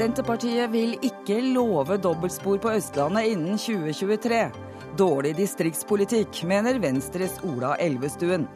[0.00, 4.38] Senterpartiet vil ikke love dobbeltspor på Østlandet innen 2023.
[4.96, 8.46] Dårlig distriktspolitikk, mener Venstres Ola Elvestuen.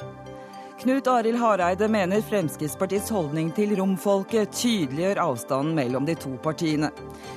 [0.80, 6.90] Knut Arild Hareide mener Fremskrittspartiets holdning til romfolket tydeliggjør avstanden mellom de to partiene.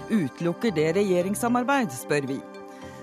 [0.08, 2.40] Utelukker det regjeringssamarbeid, spør vi.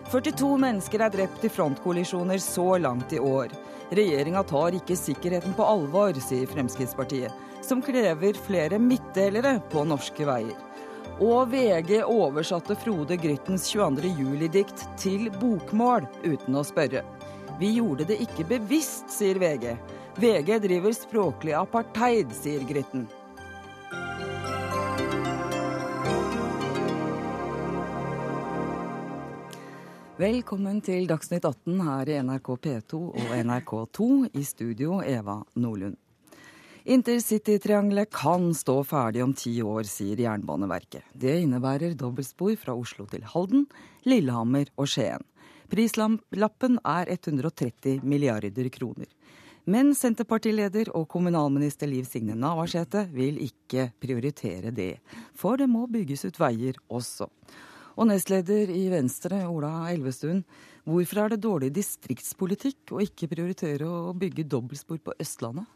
[0.09, 3.53] 42 mennesker er drept i frontkollisjoner så langt i år.
[3.93, 7.33] Regjeringa tar ikke sikkerheten på alvor, sier Fremskrittspartiet,
[7.65, 10.57] som krever flere midtdelere på norske veier.
[11.23, 14.09] Og VG oversatte Frode Gryttens 22.
[14.19, 17.05] juli-dikt til bokmål uten å spørre.
[17.61, 19.77] Vi gjorde det ikke bevisst, sier VG.
[20.19, 23.07] VG driver språklig apartheid, sier Grytten.
[30.15, 34.05] Velkommen til Dagsnytt 18 her i NRK P2 og NRK2.
[34.39, 35.97] I studio Eva Nordlund.
[36.87, 41.09] Intercitytriangelet kan stå ferdig om ti år, sier Jernbaneverket.
[41.11, 43.67] Det innebærer dobbeltspor fra Oslo til Halden,
[44.07, 45.27] Lillehammer og Skien.
[45.67, 49.11] Prislappen er 130 milliarder kroner.
[49.67, 54.93] Men Senterpartileder og kommunalminister Liv Signe Navarsete vil ikke prioritere det,
[55.35, 57.33] for det må bygges ut veier også.
[57.95, 60.43] Og nestleder i Venstre, Ola Elvestuen,
[60.89, 65.69] hvorfor er det dårlig distriktspolitikk å ikke prioritere å bygge dobbeltspor på Østlandet?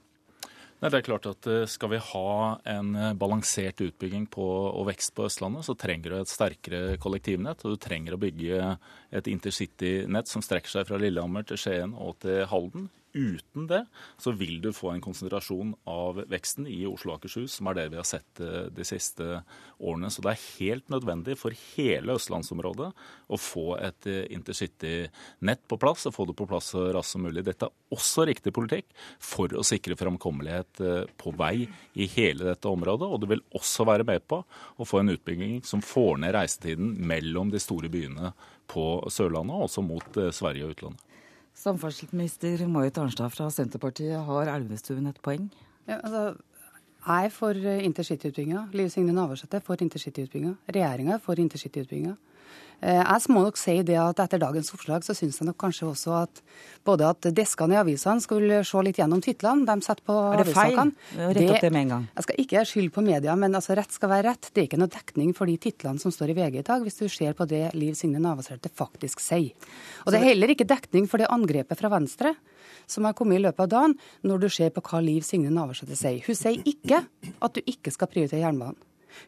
[0.78, 2.28] Nei, det er klart at eh, Skal vi ha
[2.70, 7.64] en eh, balansert utbygging på, og vekst på Østlandet, så trenger du et sterkere kollektivnett.
[7.66, 8.76] Og du trenger å bygge
[9.10, 12.86] et intercitynett som strekker seg fra Lillehammer til Skien og til Halden.
[13.16, 13.80] Uten det
[14.20, 17.86] så vil du få en konsentrasjon av veksten i Oslo og Akershus, som er det
[17.94, 19.40] vi har sett eh, de siste
[19.78, 20.10] årene.
[20.12, 22.90] Så det er helt nødvendig for hele østlandsområdet
[23.32, 27.46] å få et intercity-nett på plass, og få det på plass så raskt som mulig.
[27.48, 28.92] Dette er også riktig politikk
[29.24, 33.08] for å sikre framkommelighet eh, på vei i hele dette området.
[33.08, 36.92] Og det vil også være med på å få en utbygging som får ned reisetiden
[37.08, 38.34] mellom de store byene
[38.68, 41.07] på Sørlandet, og også mot Sverige og utlandet.
[41.58, 45.48] Samferdselsminister Marit Arnstad fra Senterpartiet, har Elvestuen et poeng?
[45.88, 46.36] Ja, altså,
[47.06, 48.68] jeg er for intercityutbygginga.
[48.78, 50.54] Liv Signe Navarsete er for intercityutbygginga.
[50.70, 52.14] Regjeringa er for intercityutbygginga.
[52.78, 55.88] Eh, jeg må nok si det at etter dagens oppslag så syns jeg nok kanskje
[55.88, 56.42] også at
[56.86, 60.38] både at deskene i avisene skulle se litt gjennom titlene de setter på avisene.
[60.38, 61.32] Er det feil?
[61.40, 62.06] Rett opp det med en gang.
[62.14, 64.50] Jeg skal ikke skylde på media, men altså rett skal være rett.
[64.52, 67.00] Det er ikke noe dekning for de titlene som står i VG i dag, hvis
[67.02, 69.70] du ser på det Liv Signe Navarsete faktisk sier.
[70.06, 72.36] Og det er heller ikke dekning for det angrepet fra Venstre
[72.88, 75.98] som har kommet i løpet av dagen, når du ser på hva Liv Signe Navarsete
[75.98, 76.22] sier.
[76.24, 77.02] Hun sier ikke
[77.42, 78.78] at du ikke skal prioritere jernbanen.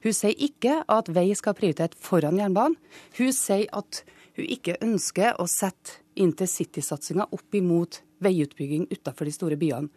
[0.04, 2.78] Hun sier ikke at vei skal prioritere foran jernbanen.
[3.18, 4.02] Hun sier at
[4.36, 9.88] hun ikke ønsker å sette intercitysatsinga opp imot veiutbygging utenfor de store byene.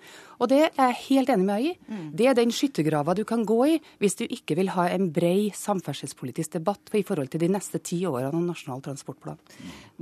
[0.41, 1.73] Og det er jeg helt enig med deg i.
[1.87, 2.07] Mm.
[2.19, 5.51] Det er den skyttergrava du kan gå i hvis du ikke vil ha en brei
[5.55, 9.39] samferdselspolitisk debatt i forhold til de neste ti årene av Nasjonal transportplan.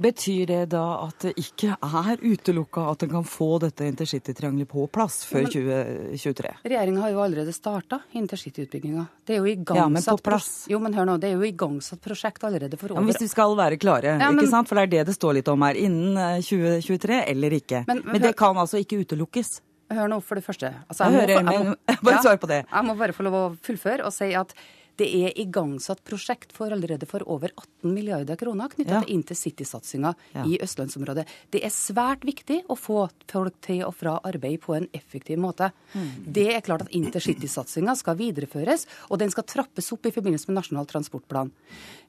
[0.02, 4.88] Betyr det da at det ikke er utelukka at en kan få dette intercitytriangelet på
[4.94, 6.54] plass før ja, 2023?
[6.66, 9.06] Regjeringa har jo allerede starta intercityutbygginga.
[9.26, 10.50] Det er jo igangsatt ja, men på plass.
[10.72, 13.30] Jo, men hør nå, det er jo igangsatt prosjekt allerede for over ja, Hvis vi
[13.34, 14.42] skal være klare, ja, men...
[14.42, 14.70] ikke sant?
[14.72, 15.78] For det er det det står litt om her.
[15.78, 17.84] Innen 2023 eh, eller ikke.
[17.88, 19.60] Men, men, men det kan altså ikke utelukkes?
[19.92, 20.72] Hør nå, for det første.
[20.88, 22.62] Altså, jeg, jeg, hører, må, jeg, må, bare svar på det.
[22.64, 24.54] Jeg må bare få lov å fullføre og si at
[25.02, 29.02] det er igangsatt prosjekt for allerede for over 18 milliarder kroner knytta ja.
[29.02, 30.46] til intercitysatsinga ja.
[30.46, 31.26] i østlandsområdet.
[31.54, 35.72] Det er svært viktig å få folk til og fra arbeid på en effektiv måte.
[35.94, 36.10] Mm.
[36.38, 40.60] Det er klart at intercitysatsinga skal videreføres, og den skal trappes opp i forbindelse med
[40.60, 41.52] Nasjonal transportplan.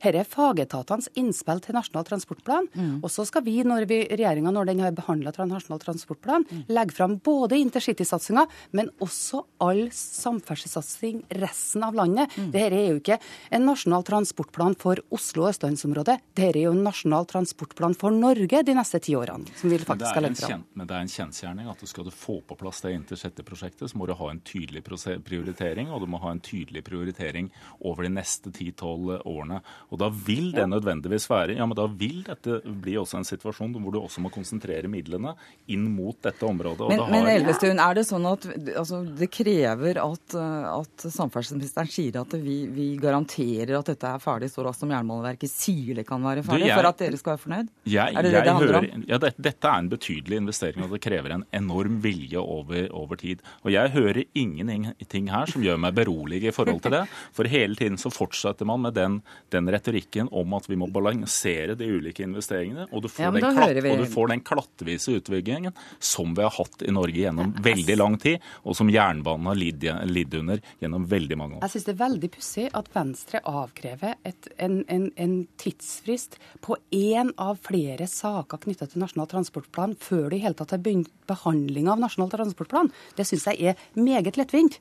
[0.03, 2.69] Dette er fagetatenes innspill til Nasjonal transportplan.
[2.75, 2.95] Mm.
[3.01, 6.65] Og så skal vi, når vi, regjeringa når den har behandla Nasjonal transportplan, mm.
[6.75, 12.35] legge fram både intercitysatsinga, men også all samferdselssatsing resten av landet.
[12.37, 12.51] Mm.
[12.53, 13.19] Dette er jo ikke
[13.53, 16.19] en nasjonal transportplan for Oslo og østlandsområdet.
[16.35, 19.49] Dette er jo en nasjonal transportplan for Norge de neste ti årene.
[19.57, 20.65] som vi faktisk skal legge fram.
[20.75, 23.99] Men det er en kjensgjerning at du skal du få på plass det intercity-prosjektet, så
[23.99, 28.13] må du ha en tydelig prioritering, og du må ha en tydelig prioritering over de
[28.15, 29.63] neste ti-tolv årene.
[29.91, 33.75] Og da vil det nødvendigvis være Ja, men da vil dette bli også en situasjon
[33.77, 35.35] hvor du også må konsentrere midlene
[35.73, 36.89] inn mot dette området.
[36.89, 37.11] men, har...
[37.13, 38.47] men Elvestuen, er det sånn at
[38.77, 44.51] altså, det krever at, at samferdselsministeren sier at vi vi, garanterer at dette er ferdig
[44.53, 47.35] så raskt som Jernbaneverket sier det kan være ferdig, du, jeg, for at dere skal
[47.35, 47.73] være fornøyd?
[47.89, 49.05] Jeg, er det det det handler hører, om?
[49.09, 53.21] Ja, det, Dette er en betydelig investering, og det krever en enorm vilje over, over
[53.21, 53.43] tid.
[53.63, 57.03] Og jeg hører ingenting her som gjør meg berolig i forhold til det.
[57.37, 59.19] For hele tiden så fortsetter man med den,
[59.55, 63.49] den retorikken om at vi må balansere de ulike investeringene, og du får, ja, den,
[63.59, 67.97] klatt, og du får den klattvise utbyggingen som vi har hatt i Norge gjennom veldig
[67.99, 71.65] lang tid, og som jernbanen har lidd, lidd under gjennom veldig mange år.
[71.67, 76.77] Jeg synes det er veldig pussig at Venstre avkrever et, en, en, en, tidsfrist på
[76.93, 81.11] én av flere saker knytta til Nasjonal transportplan før det i hele tatt har begynt
[81.31, 82.89] behandling av Nasjonal transportplan.
[83.17, 84.75] Det syns jeg er meget lettvint.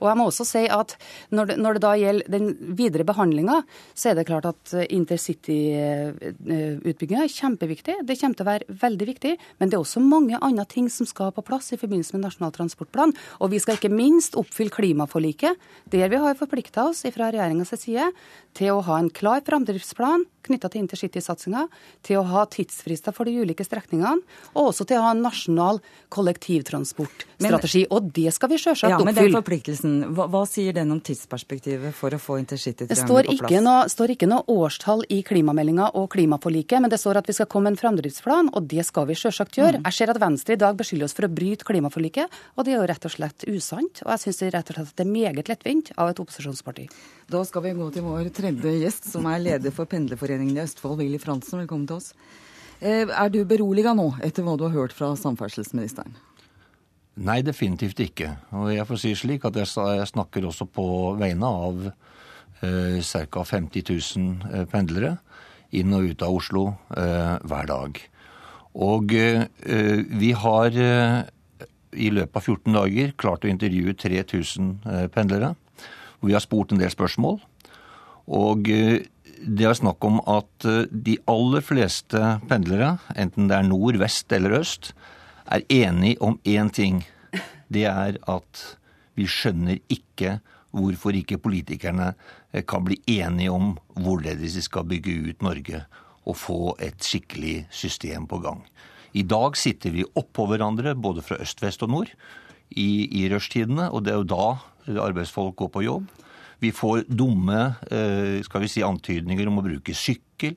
[0.00, 0.90] Og jeg må også si at
[1.34, 2.46] når det, når det da gjelder den
[2.78, 3.56] videre behandlinga,
[3.96, 7.94] så er det klart at intercity-utbygginga er kjempeviktig.
[8.06, 9.32] Det kommer til å være veldig viktig.
[9.58, 12.52] Men det er også mange andre ting som skal på plass i forbindelse med Nasjonal
[12.56, 13.12] transportplan.
[13.40, 15.54] Og vi skal ikke minst oppfylle klimaforliket,
[15.92, 18.10] der vi har forplikta oss fra regjeringas side
[18.56, 21.66] til å ha en klar framdriftsplan knytta til intercitysatsinga,
[22.06, 24.22] til å ha tidsfrister for de ulike strekningene,
[24.54, 25.80] og også til å ha en nasjonal
[26.14, 27.84] kollektivtransportstrategi.
[27.86, 29.12] Men, og det skal vi sjølsagt ja, oppfylle.
[29.12, 33.86] Men den forpliktelsen, hva, hva, sier den om tidsperspektivet for å få intercitytriangelet på plass?
[33.86, 37.50] Det står ikke noe årstall i klimameldinga og klimaforliket, men det står at vi skal
[37.50, 39.80] komme med en framdriftsplan, og det skal vi sjølsagt gjøre.
[39.80, 39.88] Mm.
[39.88, 42.80] Jeg ser at Venstre i dag beskylder oss for å bryte klimaforliket, og det er
[42.80, 44.02] jo rett og slett usant.
[44.04, 46.86] Og jeg syns det rett og slett at det er meget lettvint av et opposisjonsparti.
[47.26, 51.00] Da skal vi gå til vår tredje gjest, som er leder for Pendlerforeningen i Østfold,
[51.00, 51.58] Willy Fransen.
[51.58, 52.12] Velkommen til oss.
[52.78, 56.14] Eh, er du beroliga nå, etter hva du har hørt fra samferdselsministeren?
[57.26, 58.30] Nei, definitivt ikke.
[58.54, 60.86] Og jeg får si slik at jeg snakker også på
[61.18, 63.42] vegne av eh, ca.
[63.42, 65.16] 50 000 pendlere
[65.74, 68.02] inn og ut av Oslo eh, hver dag.
[68.86, 69.42] Og eh,
[70.14, 71.20] vi har eh,
[71.90, 75.56] i løpet av 14 dager klart å intervjue 3000 eh, pendlere
[76.18, 77.38] hvor vi har spurt en del spørsmål.
[78.26, 79.04] Og eh,
[79.46, 84.32] det er snakk om at eh, de aller fleste pendlere, enten det er nord, vest
[84.32, 84.92] eller øst,
[85.46, 87.04] er enige om én ting.
[87.68, 88.64] Det er at
[89.16, 90.38] vi skjønner ikke
[90.76, 92.12] hvorfor ikke politikerne
[92.52, 95.84] eh, kan bli enige om hvorledes de skal bygge ut Norge
[96.26, 98.64] og få et skikkelig system på gang.
[99.16, 102.10] I dag sitter vi oppå hverandre, både fra øst, vest og nord,
[102.70, 104.46] i, i rushtidene, og det er jo da
[104.88, 106.06] arbeidsfolk går på jobb.
[106.62, 110.56] Vi får dumme eh, skal vi si, antydninger om å bruke sykkel.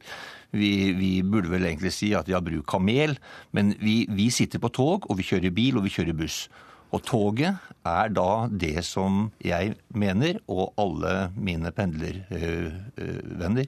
[0.55, 3.17] Vi, vi, burde vel egentlig si at ja, bruk kamel,
[3.53, 6.47] men vi, vi, sitter på tog, og vi kjører bil, og vi kjører buss.
[6.89, 7.53] Og toget
[7.85, 13.67] er da det som jeg mener, og alle mine pendlervenner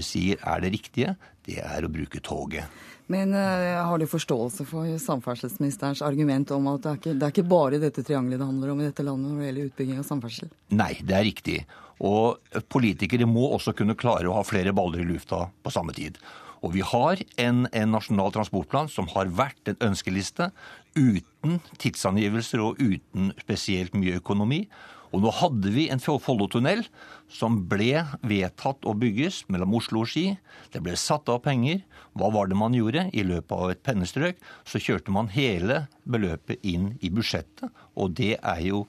[0.00, 1.14] sier er det riktige,
[1.46, 2.70] det er å bruke toget.
[3.12, 7.34] Men uh, har du forståelse for samferdselsministerens argument om at det er, ikke, det er
[7.34, 10.06] ikke bare dette triangelet det handler om i dette landet når det gjelder utbygging av
[10.08, 10.52] samferdsel?
[10.78, 11.58] Nei, det er riktig.
[12.02, 16.16] Og politikere må også kunne klare å ha flere baller i lufta på samme tid.
[16.62, 20.52] Og vi har en, en nasjonal transportplan som har vært en ønskeliste
[20.94, 24.64] uten tidsangivelser og uten spesielt mye økonomi.
[25.12, 26.86] Og nå hadde vi en Follotunnel
[27.32, 30.24] som ble vedtatt å bygges mellom Oslo og Ski.
[30.72, 31.82] Det ble satt av penger.
[32.16, 33.08] Hva var det man gjorde?
[33.12, 37.68] I løpet av et pennestrøk så kjørte man hele beløpet inn i budsjettet.
[37.96, 38.86] Og det er jo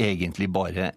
[0.00, 0.92] egentlig bare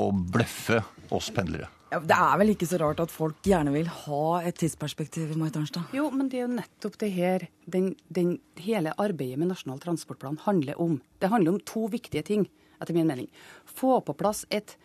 [0.00, 0.82] å bløffe
[1.12, 1.68] oss pendlere.
[1.92, 5.30] Ja, det er vel ikke så rart at folk gjerne vil ha et tidsperspektiv?
[5.38, 5.92] Marit Arnstad?
[5.94, 10.40] Jo, men det er jo nettopp det her den, den, hele arbeidet med Nasjonal transportplan
[10.48, 10.98] handler om.
[11.22, 12.48] Det handler om to viktige ting
[12.80, 13.28] etter min mening.
[13.64, 14.76] Få på plass et,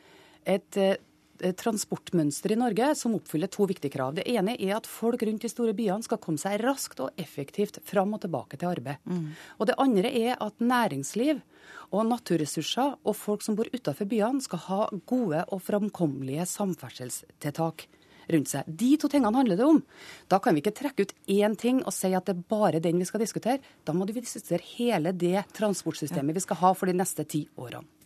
[0.46, 4.16] et, et transportmønster i Norge som oppfyller to viktige krav.
[4.18, 7.82] Det ene er at folk rundt de store byene skal komme seg raskt og effektivt
[7.88, 9.02] fram og tilbake til arbeid.
[9.06, 9.32] Mm.
[9.60, 11.42] Og det andre er at næringsliv
[11.92, 17.88] og naturressurser og folk som bor utenfor byene, skal ha gode og framkommelige samferdselstiltak
[18.36, 18.68] rundt seg.
[18.68, 19.82] De to tingene handler det om.
[20.32, 23.02] Da kan vi ikke trekke ut én ting og si at det er bare den
[23.02, 23.62] vi skal diskutere.
[23.86, 28.01] Da må vi diskutere hele det transportsystemet vi skal ha for de neste ti årene.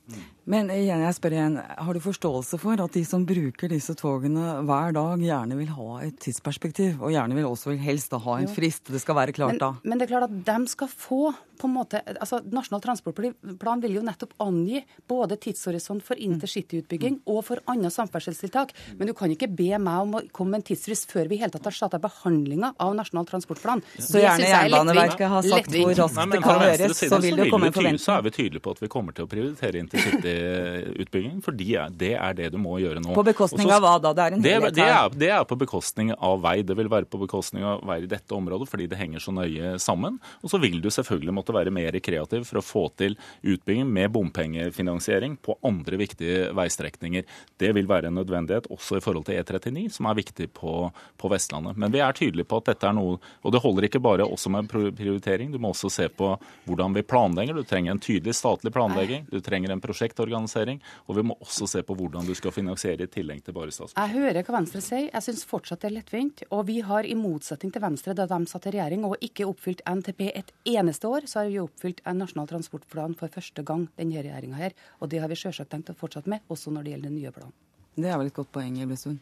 [0.46, 4.60] Men igjen, jeg spør igjen, har du forståelse for at de som bruker disse togene
[4.68, 8.38] hver dag, gjerne vil ha et tidsperspektiv, og gjerne vil også vil helst da ha
[8.38, 8.94] en frist?
[8.94, 9.72] Det skal være klart men, da.
[9.82, 13.94] Men det er klart at de skal få på en måte, altså Nasjonal transportplan vil
[13.96, 18.74] jo nettopp angi både tidshorisont for intercityutbygging og for andre samferdselstiltak.
[19.00, 21.42] Men du kan ikke be meg om å komme med en tidsfrist før vi i
[21.46, 23.82] hele tatt har starta behandlinga av Nasjonal transportplan.
[23.96, 27.78] Så gjerne Jernbaneverket har sagt hvor raskt det kan gjøres, så vil det komme en
[27.80, 28.04] forventning.
[28.04, 32.14] Så er vi tydelige på at vi kommer til å prioritere intercity intercityutbyggingen, for det
[32.16, 33.14] er det du må gjøre nå.
[33.16, 34.14] På bekostning av hva da?
[34.16, 34.68] Det er en her.
[34.76, 36.58] Det er, det er på bekostning av vei.
[36.66, 39.76] Det vil være på bekostning av vei i dette området fordi det henger så nøye
[39.82, 40.20] sammen.
[40.44, 44.12] Og så vil du selvfølgelig måtte være mer kreativ for å få til utbygging med
[44.16, 47.26] bompengefinansiering på andre viktige veistrekninger.
[47.62, 50.76] Det vil være en nødvendighet også i forhold til E39, som er viktig på,
[51.20, 51.78] på Vestlandet.
[51.80, 54.50] Men vi er tydelige på at dette er noe Og det holder ikke bare også
[54.52, 56.32] med prioritering, du må også se på
[56.66, 57.56] hvordan vi planlegger.
[57.56, 61.84] Du trenger en tydelig statlig planlegging, du trenger en prosjektorganisering, og vi må også se
[61.86, 64.02] på hvordan du skal finansiere i tillegg til bare statsbudsjettet.
[64.02, 66.46] Jeg hører hva Venstre sier, jeg syns fortsatt det er lettvint.
[66.56, 69.86] Og vi har i motsetning til Venstre, da de satt i regjering og ikke oppfylt
[69.90, 74.22] NTP et eneste år, så har vi oppfylt en nasjonal transportplan for første gang denne
[74.22, 74.76] regjeringa her.
[75.00, 77.36] Og det har vi selvsagt tenkt å fortsette med, også når det gjelder den nye
[77.36, 77.56] planen.
[77.96, 79.22] Det er vel et godt poeng, Elvestuen?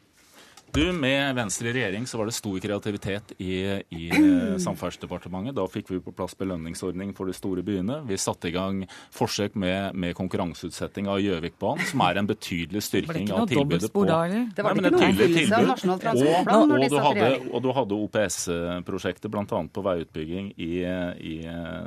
[0.74, 3.60] Du, Med Venstre i regjering så var det stor kreativitet i,
[3.94, 5.54] i eh, Samferdselsdepartementet.
[5.54, 8.00] Da fikk vi på plass belønningsordning for de store byene.
[8.10, 8.80] Vi satte i gang
[9.14, 14.24] forsøk med, med konkurranseutsetting av Gjøvikbanen, som er en betydelig styrking av tilbudet på da,
[14.26, 17.46] Det var ikke noe oppfyllelse av Nasjonal transportplan når de satt i regjering.
[17.54, 19.62] Og du hadde OPS-prosjektet bl.a.
[19.78, 21.38] på veiutbygging i, i,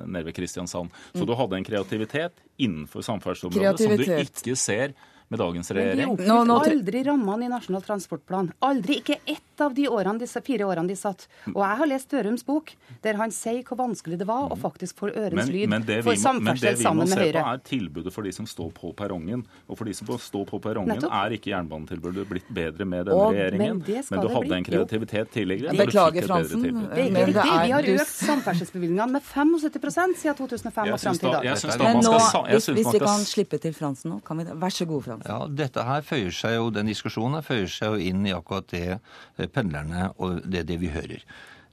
[0.07, 0.95] nede ved Kristiansand.
[1.11, 1.27] Så mm.
[1.27, 4.95] du hadde en kreativitet innenfor samferdselsområdet som du ikke ser
[5.29, 6.17] med dagens regjering.
[6.17, 8.53] Men de oppfylte aldri rammene i Nasjonal transportplan.
[8.59, 9.01] Aldri.
[9.01, 11.27] Ikke ett av de årene, disse fire årene de satt.
[11.53, 15.01] Og jeg har lest Dørums bok, der han sier hvor vanskelig det var å faktisk
[15.01, 15.73] få ørens lyd
[16.05, 17.25] for samferdsel sammen med Høyre.
[17.27, 19.45] Men det vi må se på, er tilbudet for de som står på perrongen.
[19.67, 21.17] Og for de som står på perrongen, Nettopp.
[21.19, 23.83] er ikke jernbanetilbudet blitt bedre med denne og, regjeringen.
[23.83, 25.75] Men, men, du hadde en kreativitet tidligere.
[25.81, 26.67] Beklager, Fransen.
[26.93, 31.35] Det er ikke Vi har økt samferdselsbevilgningene med 75% siden 2005 og fram til i
[31.35, 31.67] dag.
[31.83, 32.17] Men nå,
[32.53, 35.16] hvis, hvis vi kan slippe til Fransen nå, kan vi Vær så god, Fransen.
[35.25, 38.87] Ja, Dette her føyer seg jo, Den diskusjonen føyer seg jo inn i akkurat det
[38.97, 41.25] eh, pendlerne og det, det vi hører.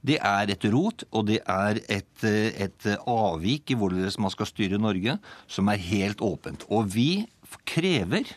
[0.04, 4.50] Det er et rot, og det er et, eh, et avvik i hvordan man skal
[4.50, 5.16] styre Norge,
[5.48, 6.66] som er helt åpent.
[6.68, 7.24] Og vi
[7.68, 8.28] krever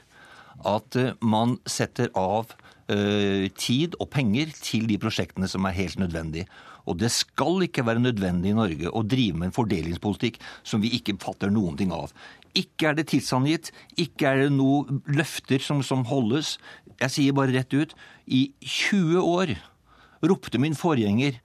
[0.67, 2.55] at eh, man setter av
[3.59, 6.45] tid og penger til de prosjektene som er helt nødvendige.
[6.87, 10.93] Og det skal ikke være nødvendig i Norge å drive med en fordelingspolitikk som vi
[10.95, 12.13] ikke fatter noen ting av.
[12.57, 16.55] Ikke er det tidsangitt, ikke er det noen løfter som, som holdes.
[16.97, 17.93] Jeg sier bare rett ut
[18.25, 19.53] i 20 år
[20.25, 21.37] ropte min forgjenger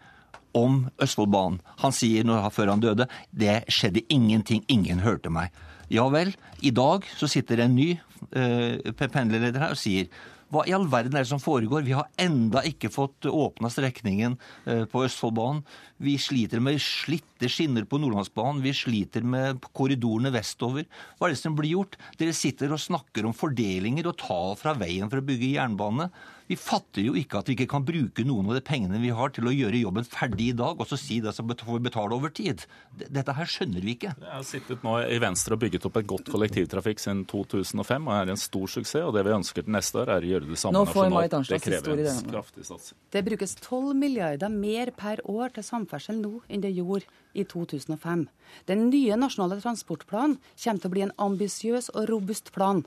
[0.57, 1.61] om Østfoldbanen.
[1.83, 5.53] Han sier når, før han døde det skjedde ingenting, ingen hørte meg.
[5.93, 6.33] Ja vel,
[6.65, 7.91] i dag så sitter en ny
[8.33, 10.09] eh, pendlerleder her og sier
[10.53, 11.85] hva i all verden er det som foregår?
[11.87, 14.37] Vi har enda ikke fått åpna strekningen
[14.69, 15.63] eh, på Østfoldbanen.
[16.03, 18.61] Vi sliter med slitte skinner på Nordlandsbanen.
[18.65, 20.85] Vi sliter med korridorene vestover.
[21.17, 21.97] Hva er det som blir gjort?
[22.21, 26.11] Dere sitter og snakker om fordelinger og tar fra veien for å bygge jernbane.
[26.51, 29.33] Vi fatter jo ikke at vi ikke kan bruke noen av de pengene vi har
[29.35, 32.33] til å gjøre jobben ferdig i dag, og så si det som får betale over
[32.35, 32.65] tid.
[32.99, 34.15] Dette her skjønner vi ikke.
[34.19, 38.15] Jeg har sittet nå i Venstre og bygget opp et godt kollektivtrafikk siden 2005, og
[38.17, 39.07] er en stor suksess.
[39.07, 41.39] Og det vi ønsker til neste år, er å gjøre det samme nasjonalt.
[41.49, 42.99] Det krever en kraftig satsing.
[43.13, 47.07] Det brukes 12 milliarder mer per år til samferdsel nå enn det gjorde
[47.39, 48.27] i 2005.
[48.69, 52.85] Den nye nasjonale transportplanen kommer til å bli en ambisiøs og robust plan.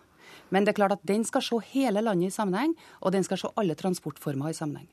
[0.50, 3.40] Men det er klart at den skal se hele landet i sammenheng, og den skal
[3.42, 4.90] se alle transportformer i sammenheng.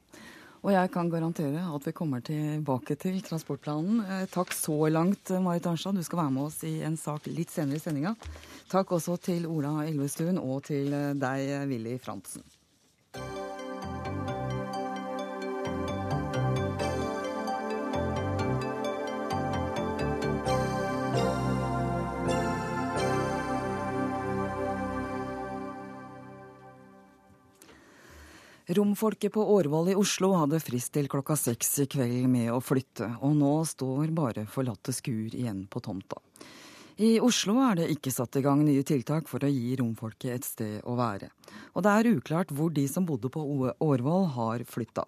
[0.63, 3.99] Og jeg kan garantere at vi kommer tilbake til transportplanen.
[4.07, 5.99] Eh, takk så langt, Marit Arnstad.
[5.99, 8.15] Du skal være med oss i en sak litt senere i sendinga.
[8.71, 12.47] Takk også til Ola Elvestuen og til eh, deg, Willy Frantzen.
[28.75, 33.05] Romfolket på Årvoll i Oslo hadde frist til klokka seks i kveld med å flytte,
[33.21, 36.17] og nå står bare forlatte skur igjen på tomta.
[36.97, 40.49] I Oslo er det ikke satt i gang nye tiltak for å gi romfolket et
[40.49, 41.29] sted å være.
[41.75, 43.43] Og det er uklart hvor de som bodde på
[43.77, 45.05] Årvoll har flytta.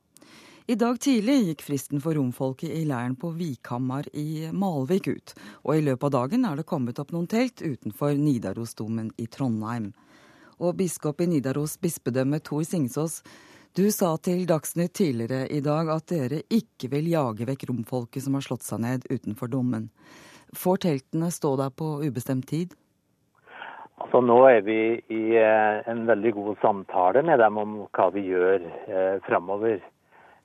[0.69, 5.73] I dag tidlig gikk fristen for romfolket i leiren på Vikhamar i Malvik ut, og
[5.79, 9.95] i løpet av dagen er det kommet opp noen telt utenfor Nidarosdomen i Trondheim.
[10.61, 13.23] Og biskop i Nidaros bispedømme Tor Singsås
[13.75, 18.37] du sa til Dagsnytt tidligere i dag at dere ikke vil jage vekk romfolket som
[18.39, 19.89] har slått seg ned utenfor dommen.
[20.55, 22.77] Får teltene stå der på ubestemt tid?
[23.99, 24.79] Altså, nå er vi
[25.11, 29.83] i eh, en veldig god samtale med dem om hva vi gjør eh, framover.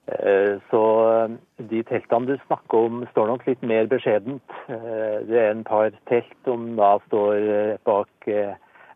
[0.09, 0.83] Eh, så
[1.13, 1.37] eh,
[1.69, 4.57] de teltene du snakker om, står nok litt mer beskjedent.
[4.69, 8.31] Det er en par telt som da står bak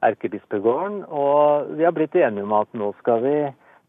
[0.10, 1.04] erkebispegården.
[1.06, 3.38] Og vi har blitt enige om at nå skal vi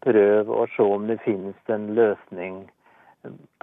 [0.04, 2.64] prøve å se om det finnes en løsning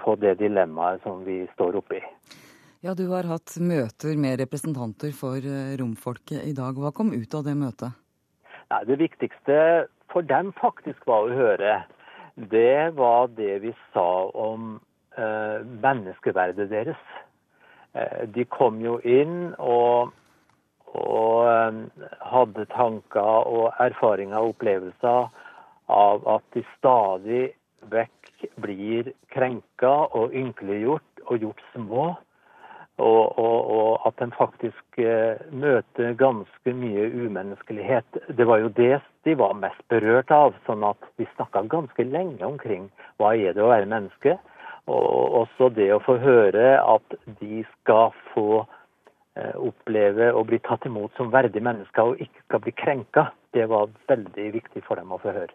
[0.02, 2.02] på det dilemmaet som vi står oppi.
[2.82, 6.74] Ja, Du har hatt møter med representanter for eh, romfolket i dag.
[6.74, 7.94] Hva kom ut av det møtet?
[8.72, 9.58] Nei, det viktigste
[10.12, 11.76] for dem faktisk var å høre,
[12.52, 14.80] det var det vi sa om
[15.18, 17.04] eh, menneskeverdet deres.
[17.94, 20.14] Eh, de kom jo inn og,
[20.96, 25.30] og eh, hadde tanker og erfaringer og opplevelser
[25.92, 27.52] av at de stadig
[27.92, 32.12] vekk blir krenka og ynkeliggjort og gjort små.
[33.02, 38.20] Og, og, og at en faktisk eh, møter ganske mye umenneskelighet.
[38.38, 40.54] Det var jo det de var mest berørt av.
[40.68, 44.38] sånn at vi snakka ganske lenge omkring hva er det å være menneske.
[44.92, 50.86] Og også det å få høre at de skal få eh, oppleve å bli tatt
[50.86, 53.28] imot som verdige mennesker og ikke skal bli krenka.
[53.56, 55.54] Det var veldig viktig for dem å få høre.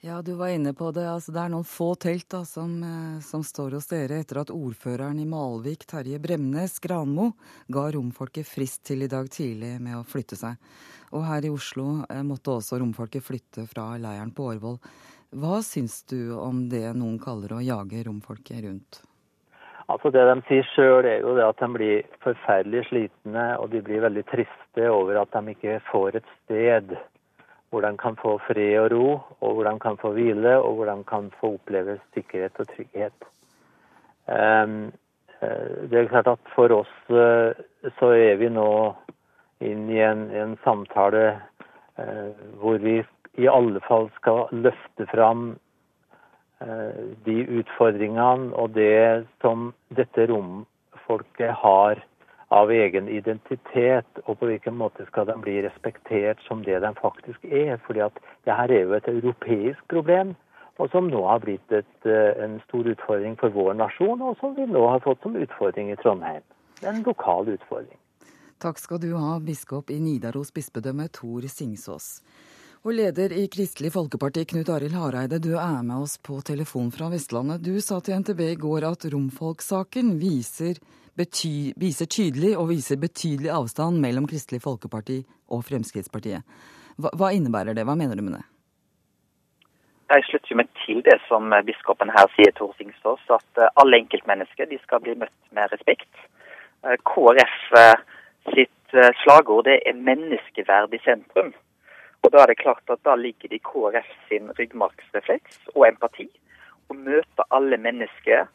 [0.00, 1.06] Ja, du var inne på det.
[1.08, 4.52] Altså, det er noen få telt da, som, eh, som, står hos dere etter at
[4.52, 7.30] ordføreren i Malvik, Terje Bremnes Granmo,
[7.72, 10.60] ga romfolket frist til i dag tidlig med å flytte seg.
[11.16, 14.76] Og her i Oslo eh, måtte også romfolket flytte fra leiren på Årvoll.
[15.32, 19.00] Hva syns du om det noen kaller å jage romfolket rundt?
[19.88, 23.80] Altså Det de sier sjøl, er jo det at de blir forferdelig slitne, og de
[23.86, 26.96] blir veldig triste over at de ikke får et sted
[27.76, 29.08] hvor de kan få fred og ro,
[29.44, 33.26] og hvor de kan få hvile, og hvor de kan få oppleve sikkerhet og trygghet.
[34.32, 34.92] Ehm,
[35.42, 37.52] eh, det er klart at For oss eh,
[37.98, 38.70] så er vi nå
[39.60, 41.26] inn i en, en samtale
[42.00, 43.02] eh, hvor vi
[43.36, 45.58] i alle fall skal løfte fram
[47.26, 52.00] de utfordringene og det som dette romfolket har
[52.54, 57.44] av egen identitet, og på hvilken måte skal de bli respektert som det de faktisk
[57.44, 57.76] er.
[57.86, 58.12] fordi at
[58.44, 60.34] det her er jo et europeisk problem,
[60.78, 64.54] og som nå har blitt et, eh, en stor utfordring for vår nasjon, og som
[64.56, 66.42] vi nå har fått som utfordring i Trondheim.
[66.82, 67.98] En lokal utfordring.
[68.60, 72.22] Takk skal du ha, biskop i Nidaros bispedømme Tor Singsås.
[72.86, 77.08] Og leder i Kristelig Folkeparti, Knut Arild Hareide, du er med oss på telefon fra
[77.10, 77.64] Vestlandet.
[77.66, 80.78] Du sa til NTB i går at romfolksaken viser
[81.18, 85.18] bety, viser tydelig og viser betydelig avstand mellom Kristelig Folkeparti
[85.50, 86.46] og Fremskrittspartiet.
[87.02, 87.88] Hva, hva innebærer det?
[87.90, 88.44] Hva mener du med det?
[90.14, 94.70] Jeg slutter meg til det som biskopen her sier, Tor Singsås, at eh, alle enkeltmennesker
[94.86, 96.24] skal bli møtt med respekt.
[96.86, 97.94] Eh, KrF eh,
[98.54, 101.56] sitt slagord er 'menneskeverd i sentrum'.
[102.26, 106.24] Og Da er det klart at da ligger det i KrF sin ryggmargsrefleks og empati
[106.90, 108.48] å møte alle mennesker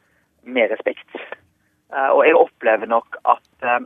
[0.44, 1.14] med respekt.
[1.16, 3.86] Eh, og jeg opplever nok at eh,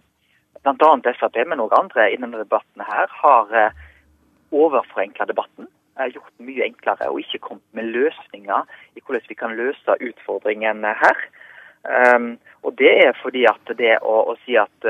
[0.66, 0.90] bl.a.
[1.20, 3.84] Frp, men òg andre i denne debatten her, har eh,
[4.50, 5.70] overforenkla debatten.
[6.16, 8.66] Gjort mye enklere og ikke kommet med løsninger
[8.98, 11.22] i hvordan vi kan løse utfordringen her.
[12.68, 14.90] Og det er fordi at det å, å si at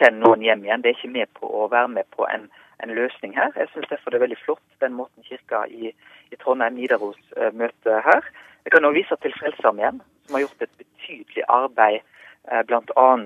[0.00, 2.48] send noen hjem igjen, det er ikke med på å være med på en,
[2.82, 3.50] en løsning her.
[3.56, 5.94] Jeg syns derfor det er veldig flott den måten kirka i,
[6.32, 7.18] i Trondheim Nidaros
[7.52, 8.22] møter her.
[8.64, 12.06] Jeg kan også vise til Frelsesarmeen, som har gjort et betydelig arbeid
[12.52, 13.20] Eh, bl.a.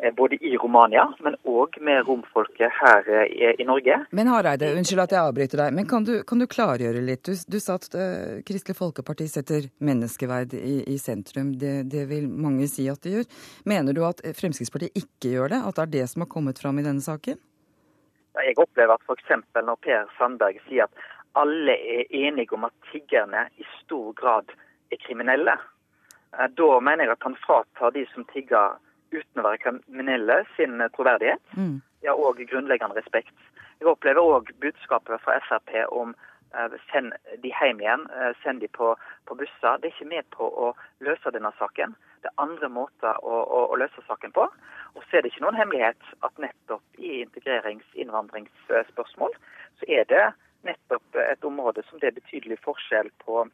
[0.00, 3.96] Eh, både i Romania, men òg med romfolket her i, i Norge.
[4.14, 7.24] Men Hareide, unnskyld at jeg avbryter deg, men kan du, kan du klargjøre litt?
[7.26, 7.96] Du, du sa at
[8.46, 11.50] Kristelig Folkeparti setter menneskeverd i, i sentrum.
[11.58, 13.26] Det, det, vil mange si at de gjør.
[13.66, 15.64] Mener du at Fremskrittspartiet ikke gjør det?
[15.66, 17.42] At det er det som har kommet fram i denne saken?
[18.46, 19.30] Jeg opplever at f.eks.
[19.54, 21.06] når Per Sandberg sier at
[21.38, 24.52] alle er enige om at tiggerne i stor grad
[24.92, 25.56] er kriminelle.
[26.34, 28.78] Eh, da mener jeg at han fratar de som tigger
[29.12, 31.42] uten å være kriminelle, sin eh, troverdighet.
[31.56, 31.78] Mm.
[32.06, 33.34] Ja, og grunnleggende respekt.
[33.78, 36.14] Jeg opplever òg budskapet fra Frp om
[36.90, 38.94] send de hjem igjen, uh, send de på,
[39.28, 39.80] på, busser.
[39.80, 40.72] Det er ikke med på å
[41.04, 41.94] løse denne saken.
[42.22, 44.48] Det er andre måter å, å, å løse saken på.
[44.96, 49.36] Og så er det ikke noen hemmelighet at nettopp i integrerings- innvandringsspørsmål
[49.78, 50.24] så er det
[50.66, 53.44] nettopp et område som det er betydelig forskjell på,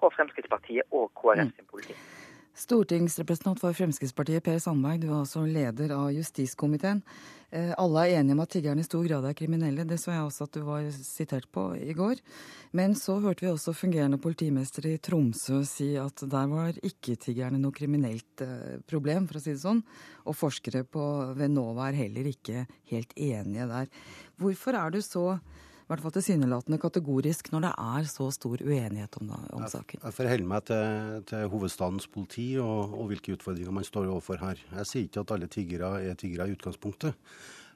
[0.00, 2.02] på Fremskrittspartiet og KrF sin politikk.
[2.58, 7.04] Stortingsrepresentant for Fremskrittspartiet Per Sandberg, du er altså leder av justiskomiteen.
[7.54, 10.24] Eh, alle er enige om at tiggerne i stor grad er kriminelle, det så jeg
[10.26, 12.18] også at du var sitert på i går.
[12.76, 17.62] Men så hørte vi også fungerende politimester i Tromsø si at der var ikke tiggerne
[17.62, 19.84] noe kriminelt eh, problem, for å si det sånn.
[20.26, 21.06] Og forskere på
[21.38, 23.88] Venova er heller ikke helt enige der.
[24.42, 25.28] Hvorfor er du så
[25.88, 30.02] i hvert fall tilsynelatende kategorisk når det er så stor uenighet om, om saken?
[30.04, 34.60] Jeg forholder meg til, til, hovedstadens politi og, og, hvilke utfordringer man står overfor her.
[34.74, 37.16] Jeg sier ikke at alle tiggere er tiggere i utgangspunktet.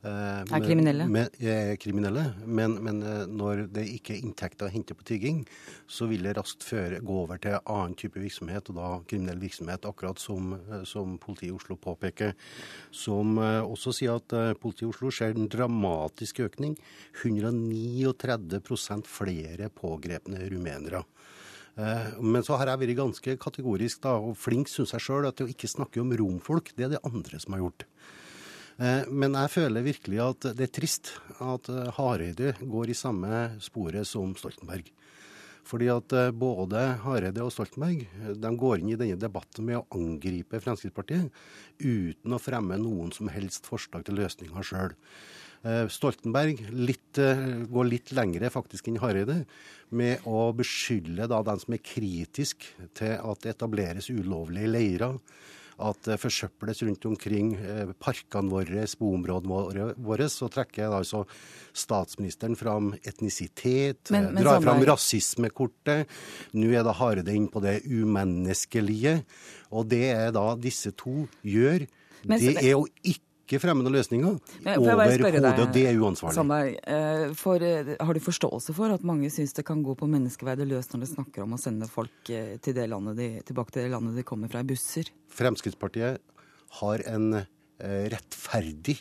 [0.03, 1.05] Eh, er kriminelle.
[1.07, 2.25] Med, er kriminelle.
[2.43, 5.45] Men, men, eh, når det ikke er inntekter å hente på tigging,
[5.87, 9.87] så vil det raskt føre, gå over til annen type virksomhet, og da kriminell virksomhet,
[9.87, 12.35] akkurat som, eh, som politiet i Oslo påpeker.
[12.91, 16.75] Som også sier at politiet i Oslo ser en dramatisk økning.
[17.23, 21.05] 139% flere pågrepne rumenere.
[21.77, 25.49] Men så har jeg vært ganske kategorisk da, og flink, syns jeg sjøl, at å
[25.49, 27.87] ikke snakke om romfolk, det er det andre som har gjort.
[28.83, 33.45] Eh, men jeg føler virkelig at det er trist at eh, Hareide går i samme
[33.62, 34.88] sporet som Stoltenberg.
[35.68, 38.03] Fordi at eh, både Hareide og Stoltenberg
[38.42, 41.31] de går inn i denne debatten med å angripe Fremskrittspartiet
[41.85, 44.97] uten å fremme noen som helst forslag til løsninger sjøl.
[45.95, 47.14] Stoltenberg litt,
[47.71, 49.45] går litt lengre faktisk enn Hareide
[49.95, 52.66] med å beskylde da den som er kritisk
[52.99, 55.21] til at det etableres ulovlige leirer
[55.83, 61.25] at det forsøples rundt omkring eh, parkene våre, boområdene våre, så trekker altså
[61.77, 66.11] statsministeren fram etnisitet, men, men drar fram rasismekortet.
[66.59, 69.21] Nå er det Hareide inn på det umenneskelige.
[69.73, 71.87] Og det er da disse to gjør,
[72.29, 74.38] men, det er å ikke ikke fremmede løsninger
[74.73, 76.37] overhodet, og det er uansvarlig.
[76.38, 80.09] Sandberg, eh, for, eh, har du forståelse for at mange syns det kan gå på
[80.09, 83.85] menneskeverdet løs når det snakker om å sende folk eh, til det de, tilbake til
[83.85, 85.11] det landet de kommer fra, i busser?
[85.29, 86.21] Fremskrittspartiet
[86.81, 87.45] har en
[87.83, 89.01] rettferdig,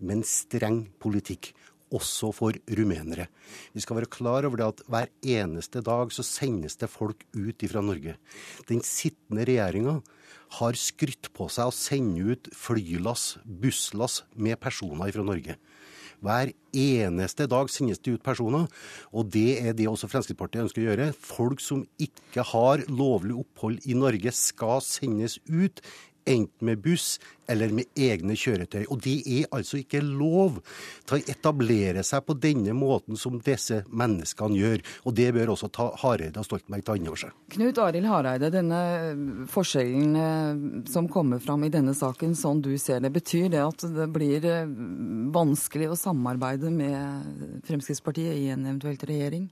[0.00, 1.52] men streng politikk
[1.92, 3.28] også for rumenere.
[3.74, 7.64] Vi skal være klar over det at hver eneste dag så sendes det folk ut
[7.70, 8.16] fra Norge.
[8.68, 10.00] Den sittende regjeringa
[10.60, 15.58] har skrytt på seg å sende ut flylass, busslass med personer fra Norge.
[16.24, 18.64] Hver eneste dag sendes det ut personer,
[19.12, 21.08] og det er det også Fremskrittspartiet ønsker å gjøre.
[21.20, 25.82] Folk som ikke har lovlig opphold i Norge, skal sendes ut
[26.24, 27.18] enten med buss
[27.50, 28.86] eller med egne kjøretøy.
[28.88, 30.60] Og det er altså ikke lov
[31.04, 34.84] til å etablere seg på denne måten som disse menneskene gjør.
[35.04, 37.34] Og det bør også ta Hareide og Stoltenberg ta inn over seg.
[37.54, 38.80] Knut Arild Hareide, denne
[39.52, 43.84] forskjellen eh, som kommer fram i denne saken, sånn du ser det, betyr det at
[43.96, 44.70] det blir eh,
[45.34, 49.50] vanskelig å samarbeide med Fremskrittspartiet i en eventuelt regjering?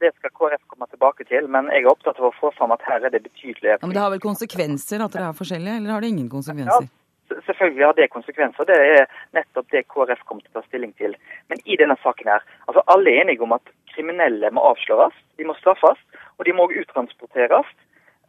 [0.00, 2.82] Det skal KrF komme tilbake til, men jeg er opptatt av å få fram at
[2.88, 5.92] her er det betydelige ja, Men Det har vel konsekvenser at dere er forskjellige, eller
[5.92, 6.88] har det ingen konsekvenser?
[6.88, 8.68] Ja, selvfølgelig har det konsekvenser.
[8.68, 11.14] Det er nettopp det KrF kommer til å ta stilling til.
[11.52, 15.46] Men i denne saken her, altså alle er enige om at kriminelle må avsløres, de
[15.48, 16.00] må straffes,
[16.38, 17.68] og de må uttransporteres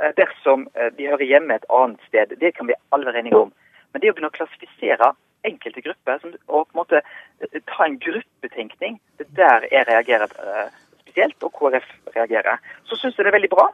[0.04, 2.36] eh, dersom eh, de hører hjemme et annet sted.
[2.43, 3.54] Det kan vi alle være enige om.
[3.93, 5.13] Men det å begynne å klassifisere
[5.47, 10.39] enkelte grupper og på en måte eh, ta en gruppetenkning, det er der jeg reagerer
[11.13, 12.58] spesielt, og KrF reagerer.
[12.86, 13.69] Så syns jeg det er veldig bra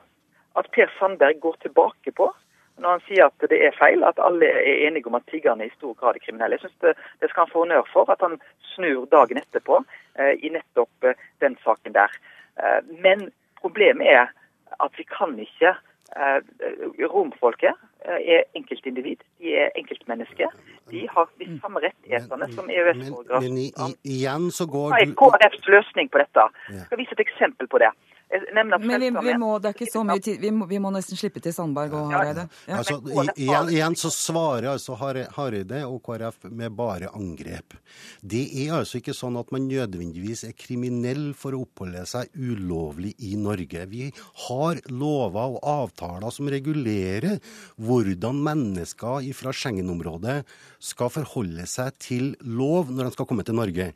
[0.59, 2.31] at Per Sandberg går tilbake på
[2.79, 5.73] når han sier at det er feil, at alle er enige om at tiggerne i
[5.75, 6.55] stor grad er kriminelle.
[6.55, 8.37] Jeg synes det, det skal han få honnør for, at han
[8.73, 9.81] snur dagen etterpå
[10.15, 12.15] eh, i nettopp eh, den saken der.
[12.55, 14.31] Eh, men problemet er
[14.79, 15.73] at vi kan ikke
[17.13, 20.53] Romfolket eh, er enkeltindivid, de er enkeltmennesker.
[20.91, 23.41] De har de samme rettighetene som EØS-borgere.
[23.41, 26.47] Men, men i, igjen så går er KrFs løsning på dette?
[26.71, 27.91] Jeg skal vise et eksempel på det.
[28.29, 30.37] Men vi, vi, må, det er ikke så mye tid.
[30.41, 32.45] Vi må, vi må nesten slippe til Sandberg og Hareide.
[32.69, 32.77] Ja.
[32.77, 32.99] Altså,
[33.33, 37.73] igjen, igjen, så svarer altså Hareide og KrF med bare angrep.
[38.21, 43.15] Det er altså ikke sånn at man nødvendigvis er kriminell for å oppholde seg ulovlig
[43.25, 43.87] i Norge.
[43.89, 44.11] Vi
[44.45, 47.39] har lover og avtaler som regulerer
[47.81, 50.43] hvordan mennesker fra Schengen-området
[50.91, 53.89] skal forholde seg til lov når de skal komme til Norge.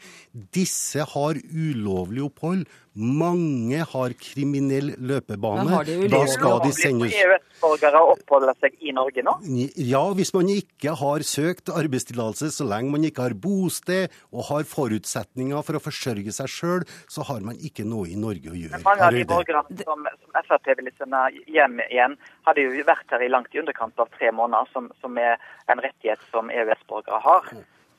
[0.57, 5.79] Disse har ulovlig opphold mange har kriminell løpebane.
[6.11, 9.35] Da skal de sendes EØS-borgere oppholde seg i Norge nå?
[9.81, 14.67] Ja, hvis man ikke har søkt arbeidstillatelse, så lenge man ikke har bosted og har
[14.69, 18.77] forutsetninger for å forsørge seg sjøl, så har man ikke noe i Norge å gjøre.
[18.77, 23.13] Men mange av de borgerne som, som Frp ville sende hjem igjen, hadde jo vært
[23.15, 25.39] her i langt i underkant av tre måneder, som, som er
[25.71, 27.53] en rettighet som EØS-borgere har.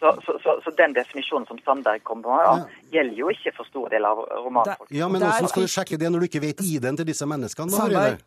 [0.05, 2.57] Så, så, så, så, den definisjonen som Sandberg kom med, ja,
[2.93, 4.93] gjelder jo ikke for stor del av romanfolket.
[4.93, 7.73] Ja, men hvordan skal du sjekke det når du ikke vet ID-en til disse menneskene?
[7.73, 8.19] Sandberg.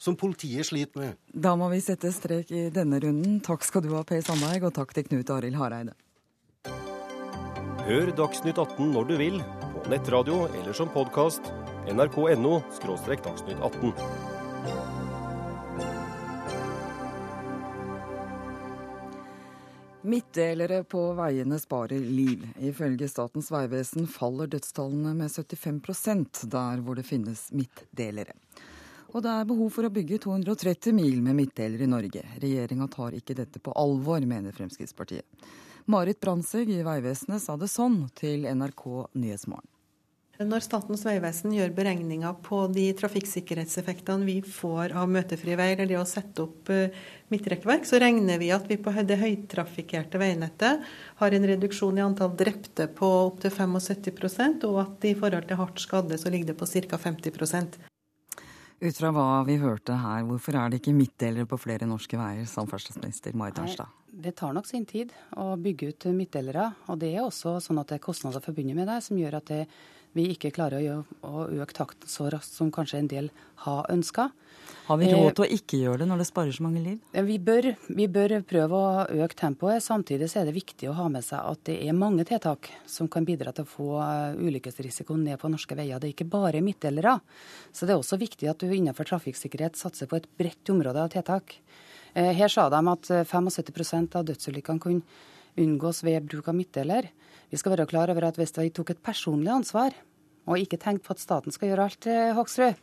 [0.00, 1.18] Som politiet sliter med.
[1.28, 3.36] Da må vi sette strek i denne runden.
[3.44, 5.92] Takk skal du ha, Per Sandberg, og takk til Knut Arild Hareide.
[7.84, 9.38] Hør Dagsnytt 18 når du vil,
[9.76, 11.52] på nettradio eller som podkast.
[11.92, 12.58] nrk.no–
[13.28, 14.27] dagsnytt 18.
[20.02, 22.44] Midtdelere på veiene sparer liv.
[22.62, 28.36] Ifølge Statens vegvesen faller dødstallene med 75% der hvor det finnes midtdelere.
[29.10, 32.22] Og det er behov for å bygge 230 mil med midtdelere i Norge.
[32.38, 35.26] Regjeringa tar ikke dette på alvor, mener Fremskrittspartiet.
[35.90, 38.84] Marit Brandtzæg i Vegvesenet sa det sånn til NRK
[39.18, 39.66] Nyhetsmorgen.
[40.38, 45.96] Når Statens vegvesen gjør beregninger på de trafikksikkerhetseffektene vi får av møtefri vei, eller det
[45.98, 46.94] å sette opp eh,
[47.34, 50.86] midtrekkverk, så regner vi at vi på det høytrafikkerte veinettet
[51.18, 55.82] har en reduksjon i antall drepte på opptil 75 og at i forhold til hardt
[55.82, 57.02] skadde så ligger det på ca.
[57.08, 57.78] 50
[58.78, 62.46] ut fra hva vi hørte her, hvorfor er det ikke midtdelere på flere norske veier,
[62.46, 63.90] samferdselsminister Marit Arnstad?
[64.06, 66.70] Det tar nok sin tid å bygge ut midtdelere.
[66.86, 69.50] Og det er også sånn at det er kostnader forbundet med det, som gjør at
[69.50, 69.64] det
[70.18, 73.30] vi ikke klarer å, gjøre, å øke takten så raskt som kanskje en del
[73.64, 74.28] har ønska.
[74.88, 77.00] Har vi råd til å ikke gjøre det når det sparer så mange liv?
[77.12, 79.84] Vi bør, vi bør, prøve å øke tempoet.
[79.84, 83.26] Samtidig er det viktig å ha med seg at det er mange tiltak som kan
[83.28, 86.00] bidra til å få eh, ulykkesrisikoen ned på norske veier.
[86.00, 87.18] Det er ikke bare midtdelere.
[87.68, 91.12] Så det er også viktig at du innenfor trafikksikkerhet satser på et bredt område av
[91.12, 91.58] tiltak.
[92.14, 95.04] Eh, her sa de at 75% av dødsulykkene kunne
[95.58, 97.12] unngås ved bruk av midtdeler.
[97.48, 99.92] Vi skal være klar over at hvis vi tok et personlig ansvar,
[100.48, 102.78] og ikke tenkt på at staten skal gjøre alt, eh, Hoksrud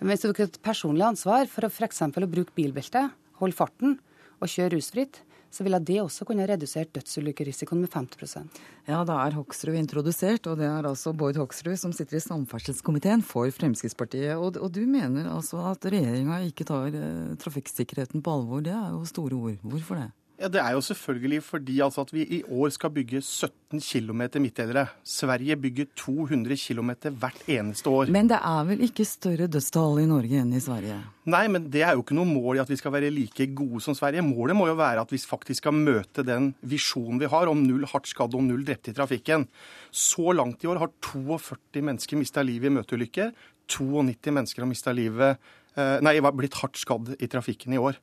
[0.00, 2.02] Hvis du har et personlig ansvar for f.eks.
[2.06, 3.10] å bruke bilbelte,
[3.42, 3.98] holde farten
[4.38, 9.36] og kjøre rusfritt, så ville det også kunne redusert dødsulykkerisikoen med 50% Ja, da er
[9.36, 14.36] Hoksrud introdusert, og det er altså Bård Hoksrud som sitter i samferdselskomiteen for Fremskrittspartiet.
[14.36, 18.64] Og, og du mener altså at regjeringa ikke tar eh, trafikksikkerheten på alvor.
[18.64, 19.60] Det er jo store ord.
[19.64, 20.10] Hvorfor det?
[20.38, 24.22] Ja, Det er jo selvfølgelig fordi altså at vi i år skal bygge 17 km
[24.38, 24.86] midtdelere.
[25.02, 28.06] Sverige bygger 200 km hvert eneste år.
[28.06, 31.00] Men det er vel ikke større dødstall i Norge enn i Sverige?
[31.26, 33.82] Nei, men det er jo ikke noe mål i at vi skal være like gode
[33.82, 34.22] som Sverige.
[34.22, 37.90] Målet må jo være at vi faktisk skal møte den visjonen vi har om null
[37.90, 39.48] hardt skadde og null drepte i trafikken.
[39.90, 43.34] Så langt i år har 42 mennesker mista livet i møteulykker.
[43.66, 45.34] 92 mennesker har mista livet
[45.74, 47.98] eh, Nei, blitt hardt skadd i trafikken i år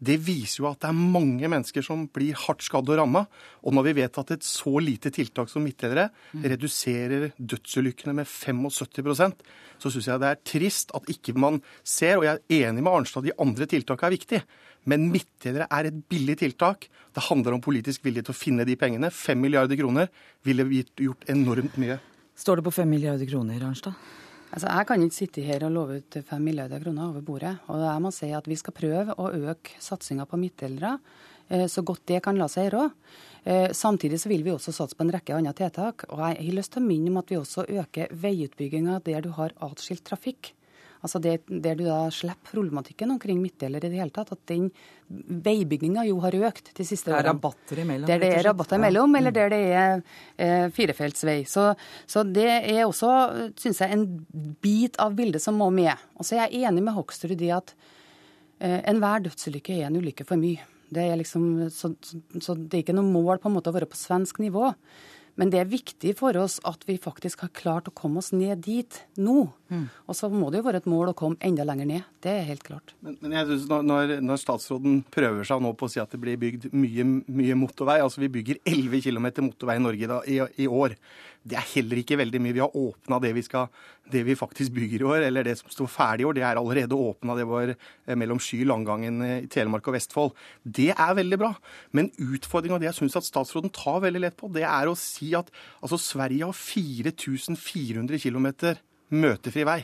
[0.00, 3.26] det viser jo at det er mange mennesker som blir hardt skadd og ramma.
[3.64, 6.46] Og når vi vet at et så lite tiltak som midtdelere mm.
[6.54, 9.44] reduserer dødsulykkene med 75%
[9.80, 12.92] så syns jeg det er trist at ikke man ser, og jeg er enig med
[12.92, 14.42] Arnstad, de andre tiltakene er viktige.
[14.88, 16.86] Men midtdelere er et billig tiltak.
[17.14, 19.12] Det handler om politisk vilje til å finne de pengene.
[19.12, 20.08] 5 milliarder kroner
[20.46, 20.66] ville
[21.00, 21.98] gjort enormt mye.
[22.36, 23.96] Står det på 5 milliarder kroner, Arnstad?
[24.50, 27.56] Altså, Jeg kan ikke sitte her og love ut 5 milliarder kroner over bordet.
[27.70, 30.96] Og jeg må si at vi skal prøve å øke satsinga på midtdelere
[31.48, 32.88] eh, så godt det kan la seg gjøre.
[33.44, 36.08] Eh, samtidig så vil vi også satse på en rekke andre tiltak.
[36.10, 39.30] Og jeg har lyst til å minne om at vi også øker veiutbygginga der du
[39.38, 40.50] har atskilt trafikk.
[41.00, 44.32] Altså det, Der du da slipper problematikken omkring midtdeler i det hele tatt.
[44.34, 44.68] At den
[45.08, 47.22] veibygginga jo har økt de siste årene.
[47.22, 48.08] Det er rabatter imellom?
[48.10, 50.02] Der det er rabatter imellom, eller der det er
[50.36, 51.38] eh, firefeltsvei.
[51.48, 51.70] Så,
[52.06, 53.12] så, det er også,
[53.60, 55.94] syns jeg, en bit av bildet som må med.
[56.18, 57.72] Og så er jeg enig med Hoksrud i at
[58.60, 60.68] eh, enhver dødsulykke er en ulykke for mye.
[60.90, 61.92] Det er liksom, så,
[62.42, 64.72] så, det er ikke noe mål på en måte å være på svensk nivå.
[65.38, 68.62] Men det er viktig for oss at vi faktisk har klart å komme oss ned
[68.66, 69.46] dit nå.
[69.70, 69.86] Mm.
[70.10, 72.08] Og så må det jo være et mål å komme enda lenger ned.
[72.24, 72.94] Det er helt klart.
[73.04, 76.20] Men, men jeg synes når, når, statsråden prøver seg nå på å si at det
[76.22, 80.40] blir bygd mye, mye motorvei, altså vi bygger 11 km motorvei i Norge da, i,
[80.64, 80.96] i år.
[81.40, 82.52] Det er heller ikke veldig mye.
[82.52, 83.30] Vi har åpna det,
[84.12, 86.36] det, vi faktisk bygger i år, eller det som står ferdig i år.
[86.36, 87.36] Det er allerede åpna.
[87.38, 90.34] Det var eh, mellom Sky Langangen eh, i Telemark og Vestfold.
[90.64, 91.54] Det er veldig bra.
[91.96, 95.32] Men utfordringa, det jeg syns at statsråden tar veldig lett på, det er å si
[95.38, 95.48] at
[95.80, 98.50] altså, Sverige har 4400 km
[99.10, 99.80] møtefri vei.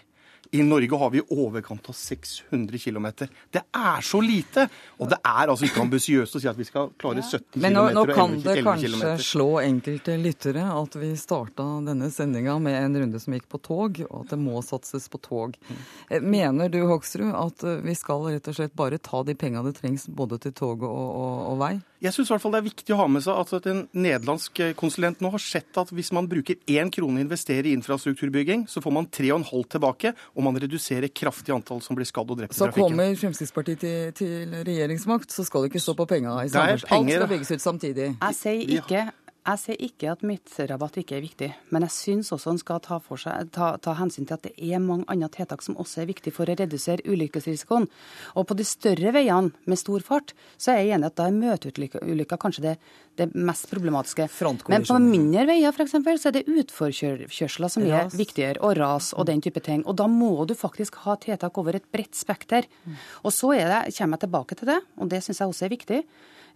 [0.50, 3.06] I Norge har vi i overkant av 600 km.
[3.50, 4.66] Det er så lite!
[5.00, 7.62] Og det er altså ikke ambisiøst å si at vi skal klare 17 km.
[7.64, 12.78] Men nå, nå kan det kanskje slå enkelte lyttere at vi starta denne sendinga med
[12.78, 15.58] en runde som gikk på tog, og at det må satses på tog.
[16.10, 19.64] Eh, mener du Hoksrud at eh, vi skal rett og slett bare ta de penga
[19.66, 21.74] det trengs både til tog og, og, og vei?
[22.02, 25.42] Jeg syns det er viktig å ha med seg at en nederlandsk konsulent nå har
[25.42, 29.30] sett at hvis man bruker én krone å investerer i infrastrukturbygging, så får man tre
[29.32, 32.58] og en halv tilbake, og man reduserer kraftig antall som blir skadd og drept i
[32.58, 32.82] trafikken.
[32.82, 36.50] Så kommer Fremskrittspartiet til, til, regjeringsmakt, så skal det ikke stå på penga i.
[36.52, 38.10] Alt skal bygges ut samtidig.
[38.20, 39.06] Jeg sier ikke
[39.46, 42.98] jeg ser ikke at midtrabatt ikke er viktig, men jeg syns også en skal ta,
[42.98, 46.34] seg, ta, ta, hensyn til at det er mange andre tiltak som også er viktige
[46.34, 47.86] for å redusere ulykkesrisikoen.
[48.34, 51.38] Og på de større veiene med stor fart, så er jeg enig at da er
[51.38, 52.74] møteulykker kanskje det,
[53.20, 54.28] det, mest problematiske.
[54.72, 55.94] Men på mindre veier f.eks.
[55.94, 59.86] så er det utforkjørsler som er viktigere, og ras og den type ting.
[59.86, 62.66] Og da må du faktisk ha tiltak over et bredt spekter.
[63.22, 65.78] Og så er det, kommer jeg tilbake til det, og det syns jeg også er
[65.78, 66.02] viktig.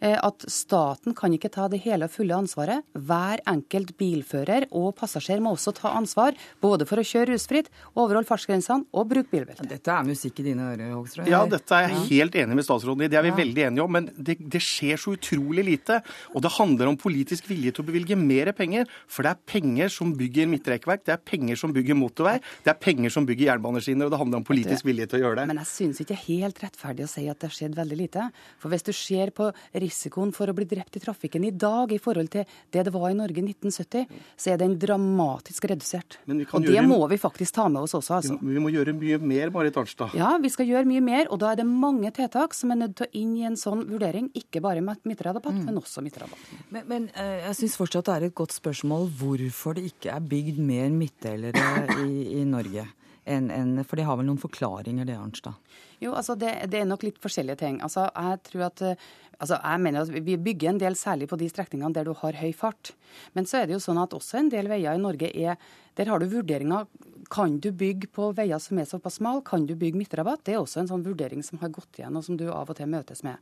[0.00, 2.84] Eh, at staten kan ikke ta det hele og fulle ansvaret.
[2.94, 8.28] Hver enkelt bilfører og passasjer må også ta ansvar, både for å kjøre rusfritt, overholde
[8.28, 9.66] fartsgrensene og bruke bilbelte.
[9.70, 11.28] Dette er musikk i dine ører, Hoksrud.
[11.30, 13.10] Ja, dette er jeg helt enig med statsråden i.
[13.12, 13.38] Det er vi ja.
[13.40, 13.94] veldig enige om.
[13.98, 16.00] Men det, det, skjer så utrolig lite.
[16.34, 18.88] Og det handler om politisk vilje til å bevilge mer penger.
[19.10, 22.78] For det er penger som bygger midtrekkverk, det er penger som bygger motorvei, det er
[22.80, 25.46] penger som bygger jernbaneskinner, og det handler om politisk vilje til å gjøre det.
[25.50, 28.28] Men jeg synes ikke helt rettferdig å si at det har skjedd veldig lite.
[28.62, 29.50] For hvis du ser på
[29.90, 33.10] risikoen for å bli drept i trafikken i dag i forhold til det det var
[33.10, 34.06] i Norge i 1970,
[34.38, 36.18] så er den dramatisk redusert.
[36.26, 38.38] Og det må vi faktisk ta med oss også, altså.
[38.40, 40.14] Vi må gjøre mye mer, Marit Arnstad.
[40.18, 41.30] Ja, vi skal gjøre mye mer.
[41.30, 43.84] Og da er det mange tiltak som er nødt til å inn i en sånn
[43.90, 44.30] vurdering.
[44.38, 45.64] Ikke bare med midtrabatt, mm.
[45.68, 46.54] men også midtrabatt.
[46.70, 50.30] Men, men eh, jeg syns fortsatt det er et godt spørsmål hvorfor det ikke er
[50.32, 52.86] bygd mer midtdelere i, i Norge.
[53.24, 55.58] En, en, for det har vel noen forklaringer, det, Arnstad?
[56.00, 57.80] Jo, altså det, det, er nok litt forskjellige ting.
[57.84, 61.50] Altså, jeg tror at altså, jeg mener at Vi bygger en del særlig på de
[61.52, 62.94] strekningene der du har høy fart.
[63.36, 65.60] Men så er det jo sånn at også en del veier i Norge er
[65.98, 66.86] Der har du vurderinger.
[67.30, 69.44] Kan du bygge på veier som er såpass smale?
[69.44, 70.44] Kan du bygge midtrabatt?
[70.44, 72.78] Det er også en sånn vurdering som har gått igjen, og som du av og
[72.78, 73.36] til møtes med.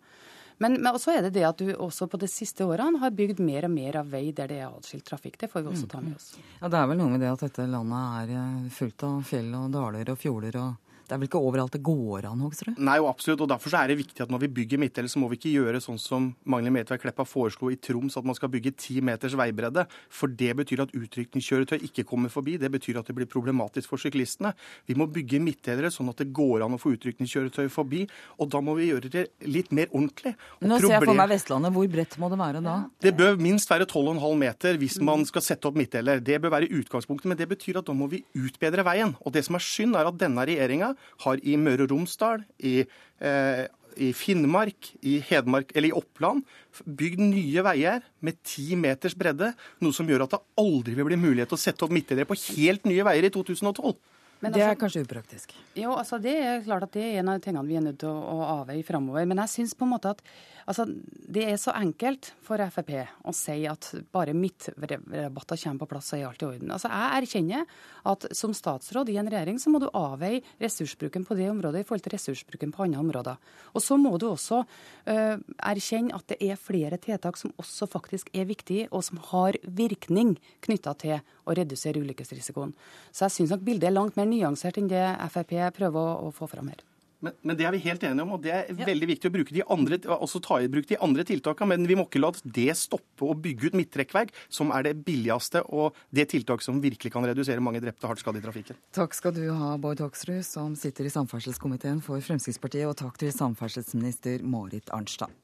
[0.58, 3.38] Men, men også er det det at du også på de siste årene har bygd
[3.44, 5.38] mer og mer av vei der det er atskilt trafikk.
[5.38, 6.32] Det får vi også ta med oss.
[6.60, 9.52] Ja, Det er vel noe med det at dette landet er eh, fullt av fjell
[9.54, 12.76] og daler og fjorder og det er vel ikke overalt det går an, Hoksrud?
[12.84, 13.40] Nei, og absolutt.
[13.40, 15.80] og Derfor er det viktig at når vi bygger midtdeler, så må vi ikke gjøre
[15.80, 19.86] sånn som Magnhild Meltveit Kleppa foreslo i Troms, at man skal bygge ti meters veibredde.
[20.12, 22.58] For det betyr at utrykningskjøretøy ikke kommer forbi.
[22.60, 24.52] Det betyr at det blir problematisk for syklistene.
[24.84, 28.04] Vi må bygge midtdelere sånn at det går an å få utrykningskjøretøy forbi.
[28.36, 30.34] Og da må vi gjøre det litt mer ordentlig.
[30.60, 31.72] Og Nå ser jeg for meg Vestlandet.
[31.78, 32.76] Hvor bredt må det være da?
[33.00, 36.20] Det bør minst være 12,5 meter hvis man skal sette opp midtdeler.
[36.20, 39.16] Det bør være utgangspunktet, men det betyr at da må vi utbedre veien.
[39.24, 40.92] Og det som er synd, er at denne regjeringa
[41.24, 42.80] har i Møre og Romsdal, i,
[43.20, 43.64] eh,
[43.98, 46.44] i Finnmark, i Hedmark eller i Oppland
[46.84, 49.52] bygd nye veier med ti meters bredde.
[49.82, 52.38] Noe som gjør at det aldri vil bli mulighet til å sette opp midtdelere på
[52.54, 53.96] helt nye veier i 2012.
[54.38, 55.54] Men det er altså, kanskje upraktisk?
[55.74, 58.12] Jo, altså det er klart at det er en av tingene vi er nødt til
[58.12, 59.26] å, å avveie framover.
[59.26, 60.22] Men jeg syns på en måte at
[60.68, 60.84] altså,
[61.28, 62.92] det er så enkelt for Frp
[63.28, 66.72] å si at bare midtrabatter kommer på plass, så er alt i orden.
[66.74, 67.64] Altså, Jeg erkjenner
[68.08, 71.88] at som statsråd i en regjering så må du avveie ressursbruken på det området i
[71.88, 73.40] forhold til ressursbruken på andre områder.
[73.74, 75.36] Og så må du også uh,
[75.72, 80.36] erkjenne at det er flere tiltak som også faktisk er viktige, og som har virkning
[80.64, 82.74] knytta til å redusere ulykkesrisikoen.
[83.12, 86.34] Så jeg syns nok bildet er langt mer nyansert enn det Frp prøver å, å
[86.34, 86.87] få fram her.
[87.24, 88.86] Men, men, det er vi helt enige om, og det er ja.
[88.86, 91.72] veldig viktig å bruke de andre, også ta i bruk de andre tiltakene.
[91.74, 95.64] Men vi må ikke la det stoppe å bygge ut midtrekkverk, som er det billigste
[95.66, 98.78] og det tiltaket som virkelig kan redusere mange drepte og hardt skadde i trafikken.
[98.94, 103.34] Takk skal du ha, Bård Hoksrud, som sitter i samferdselskomiteen for Fremskrittspartiet, og takk til
[103.34, 105.34] samferdselsminister Marit Arnstad.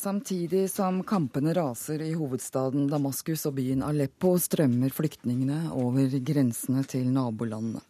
[0.00, 7.10] Samtidig som kampene raser i hovedstaden Damaskus og byen Aleppo, strømmer flyktningene over grensene til
[7.12, 7.82] nabolandene.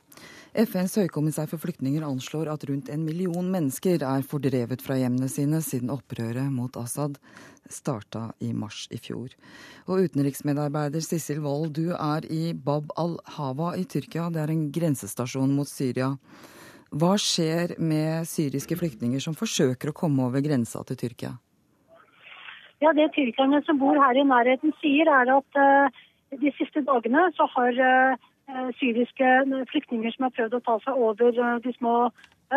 [0.51, 5.61] FNs høykommissær for flyktninger anslår at rundt en million mennesker er fordrevet fra hjemmene sine
[5.63, 7.21] siden opprøret mot Assad
[7.71, 9.31] starta i mars i fjor.
[9.87, 14.33] Og utenriksmedarbeider Sissel Wold, du er i Bab al-Hawa i Tyrkia.
[14.35, 16.11] Det er en grensestasjon mot Syria.
[16.91, 21.37] Hva skjer med syriske flyktninger som forsøker å komme over grensa til Tyrkia?
[22.81, 25.91] Ja, Det tyrkerne som bor her i nærheten sier, er at uh,
[26.41, 29.33] de siste dagene så har uh, syriske
[29.73, 31.97] flyktninger som har prøvd å ta seg over uh, de små,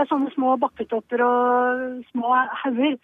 [0.08, 1.84] sånne små bakketopper og
[2.14, 2.96] små hauger,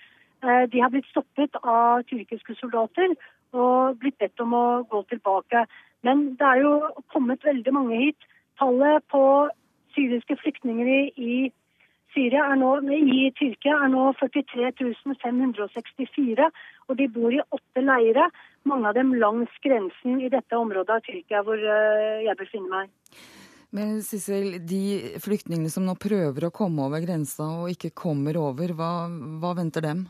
[0.72, 3.12] de har blitt stoppet av tyrkiske soldater
[3.52, 5.66] og blitt bedt om å gå tilbake.
[6.08, 6.72] Men det er jo
[7.12, 8.28] kommet veldig mange hit.
[8.58, 9.22] Tallet på
[9.92, 11.52] syriske flyktninger i,
[12.15, 14.72] Syria er nå, i Tyrkia er nå 43
[15.22, 16.48] 564,
[16.89, 18.30] og de bor i åtte leire.
[18.69, 22.93] Mange av dem langs grensen i dette området av Tyrkia hvor eh, jeg befinner meg.
[23.76, 28.74] Men Sissel, de flyktningene som nå prøver å komme over grensa og ikke kommer over,
[28.74, 28.93] hva,
[29.41, 30.08] hva venter dem?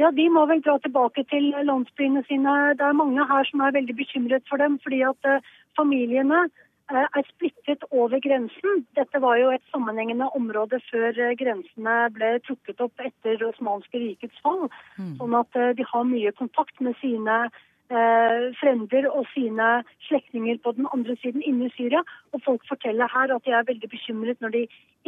[0.00, 2.52] Ja, De må vel dra tilbake til landsbyene sine.
[2.76, 4.78] Det er mange her som er veldig bekymret for dem.
[4.84, 8.84] fordi at uh, familiene Eh, er splittet over grensen.
[8.98, 14.38] Dette var jo et sammenhengende område før eh, grensene ble trukket opp etter Osmanske rikets
[14.44, 14.68] fall.
[14.98, 15.14] Mm.
[15.20, 17.60] Sånn at eh, de har mye kontakt med sine eh,
[18.60, 19.68] frender og sine
[20.08, 22.00] slektninger på den andre siden inne i Syria.
[22.32, 24.62] Og folk forteller her at de er veldig bekymret når de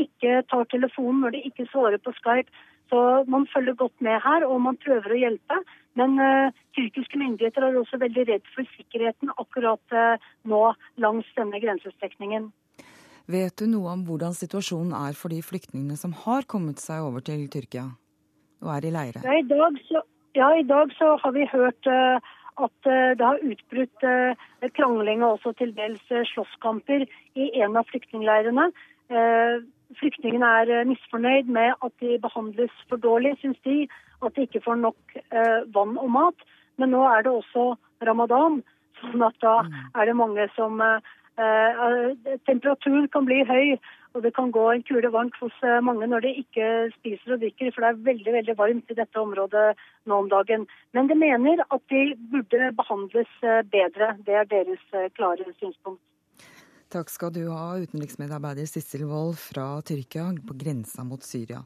[0.04, 2.50] ikke tar telefonen, når de ikke svarer på Skype.
[2.92, 5.56] Så man følger godt med her, og man prøver å hjelpe.
[5.98, 10.62] Men uh, tyrkiske myndigheter er også veldig redd for sikkerheten akkurat uh, nå
[11.00, 12.50] langs denne grensestrekningen.
[13.30, 17.24] Vet du noe om hvordan situasjonen er for de flyktningene som har kommet seg over
[17.24, 17.86] til Tyrkia
[18.64, 19.22] og er i leire?
[19.24, 20.02] Ja, i dag så,
[20.36, 25.24] ja, i dag så har vi hørt uh, at uh, det har utbrutt uh, krangling
[25.24, 28.70] og også til dels slåsskamper i en av flyktningleirene.
[30.00, 33.84] Flyktningene er misfornøyd med at de behandles for dårlig, syns de.
[34.24, 35.18] At de ikke får nok
[35.74, 36.46] vann og mat.
[36.80, 38.62] Men nå er det også ramadan,
[39.02, 39.76] sånn at da mm.
[40.00, 40.98] er det mange som Eh,
[41.34, 43.76] temperaturen kan bli høy,
[44.14, 47.40] og det kan gå en kule varmt hos eh, mange når de ikke spiser og
[47.42, 49.64] drikker, for det er veldig veldig varmt i dette området
[50.06, 50.68] nå om dagen.
[50.94, 54.12] Men de mener at de burde behandles eh, bedre.
[54.26, 54.84] Det er deres
[55.18, 56.02] klare synspunkt.
[56.94, 61.64] Takk skal du ha, utenriksmedarbeider Sissel Wold fra Tyrkia på grensa mot Syria.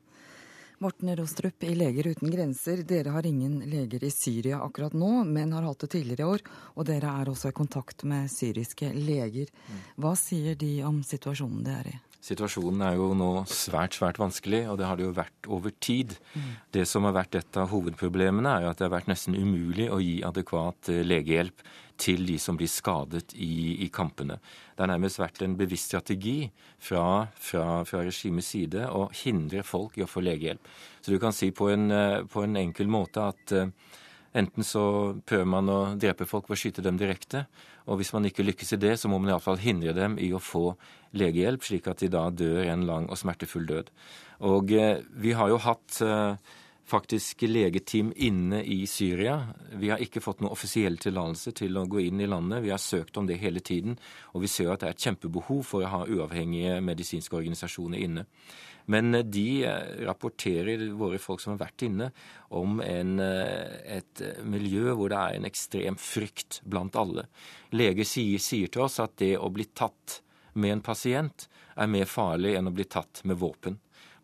[0.81, 5.53] Morten Rostrup i Leger uten grenser, dere har ingen leger i Syria akkurat nå, men
[5.53, 6.45] har hatt det tidligere i år.
[6.79, 9.51] Og dere er også i kontakt med syriske leger.
[9.99, 11.97] Hva sier de om situasjonen de er i?
[12.19, 16.17] Situasjonen er jo nå svært, svært vanskelig, og det har det jo vært over tid.
[16.35, 16.49] Mm.
[16.75, 20.01] Det som har vært et av hovedproblemene, er at det har vært nesten umulig å
[20.03, 21.63] gi adekvat eh, legehjelp
[21.99, 24.39] til de som blir skadet i, i kampene.
[24.75, 26.51] Det har nærmest vært en bevisst strategi
[26.83, 30.69] fra, fra, fra, regimets side å hindre folk i å få legehjelp.
[31.03, 33.71] Så du kan si på en, eh, på en enkel måte at uh,
[34.37, 34.85] enten så
[35.27, 37.47] prøver man å drepe folk ved å skyte dem direkte,
[37.89, 40.43] og hvis man ikke lykkes i det, så må man iallfall hindre dem i å
[40.43, 40.73] få
[41.17, 43.93] legehjelp, slik at de da dør en lang og smertefull død.
[44.49, 46.57] Og eh, vi har jo hatt eh,
[46.89, 49.39] faktisk legeteam inne i Syria.
[49.77, 52.63] Vi har ikke fått noen offisiell tillatelse til å gå inn i landet.
[52.65, 53.99] Vi har søkt om det hele tiden,
[54.33, 58.25] og vi ser at det er et kjempebehov for å ha uavhengige medisinske organisasjoner inne.
[58.91, 62.11] Men eh, de eh, rapporterer, våre folk som har vært inne,
[62.57, 67.29] om en, eh, et miljø hvor det er en ekstrem frykt blant alle.
[67.77, 70.23] Leger sier, sier til oss at det å bli tatt
[70.59, 71.47] med en pasient
[71.79, 73.77] er mer farlig enn å bli tatt med våpen.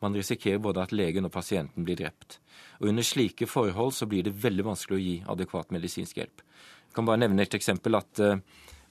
[0.02, 2.40] Man risikerer både at legen og pasienten blir drept.
[2.80, 6.42] Og Under slike forhold så blir det veldig vanskelig å gi adekvat medisinsk hjelp.
[6.88, 8.20] Jeg kan bare nevne et eksempel at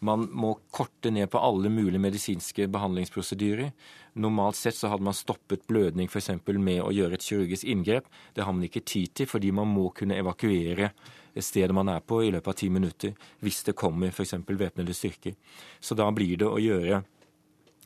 [0.03, 3.71] man må korte ned på alle mulige medisinske behandlingsprosedyrer.
[4.19, 6.29] Normalt sett så hadde man stoppet blødning f.eks.
[6.45, 8.09] med å gjøre et kirurgisk inngrep.
[8.35, 10.91] Det har man ikke tid til, fordi man må kunne evakuere
[11.41, 14.35] stedet man er på i løpet av ti minutter hvis det kommer f.eks.
[14.45, 15.33] væpnede styrker.
[15.79, 17.03] Så da blir det å gjøre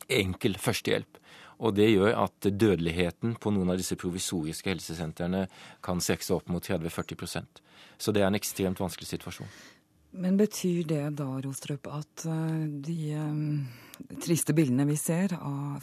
[0.08, 1.22] enkel førstehjelp.
[1.58, 5.48] Og det gjør at dødeligheten på noen av disse provisoriske helsesentrene
[5.82, 7.48] kan strekke seg opp mot 30-40
[7.98, 9.50] Så det er en ekstremt vanskelig situasjon.
[10.10, 13.66] Men betyr det da, Rostrup, at eh, de um,
[14.24, 15.34] triste bildene vi ser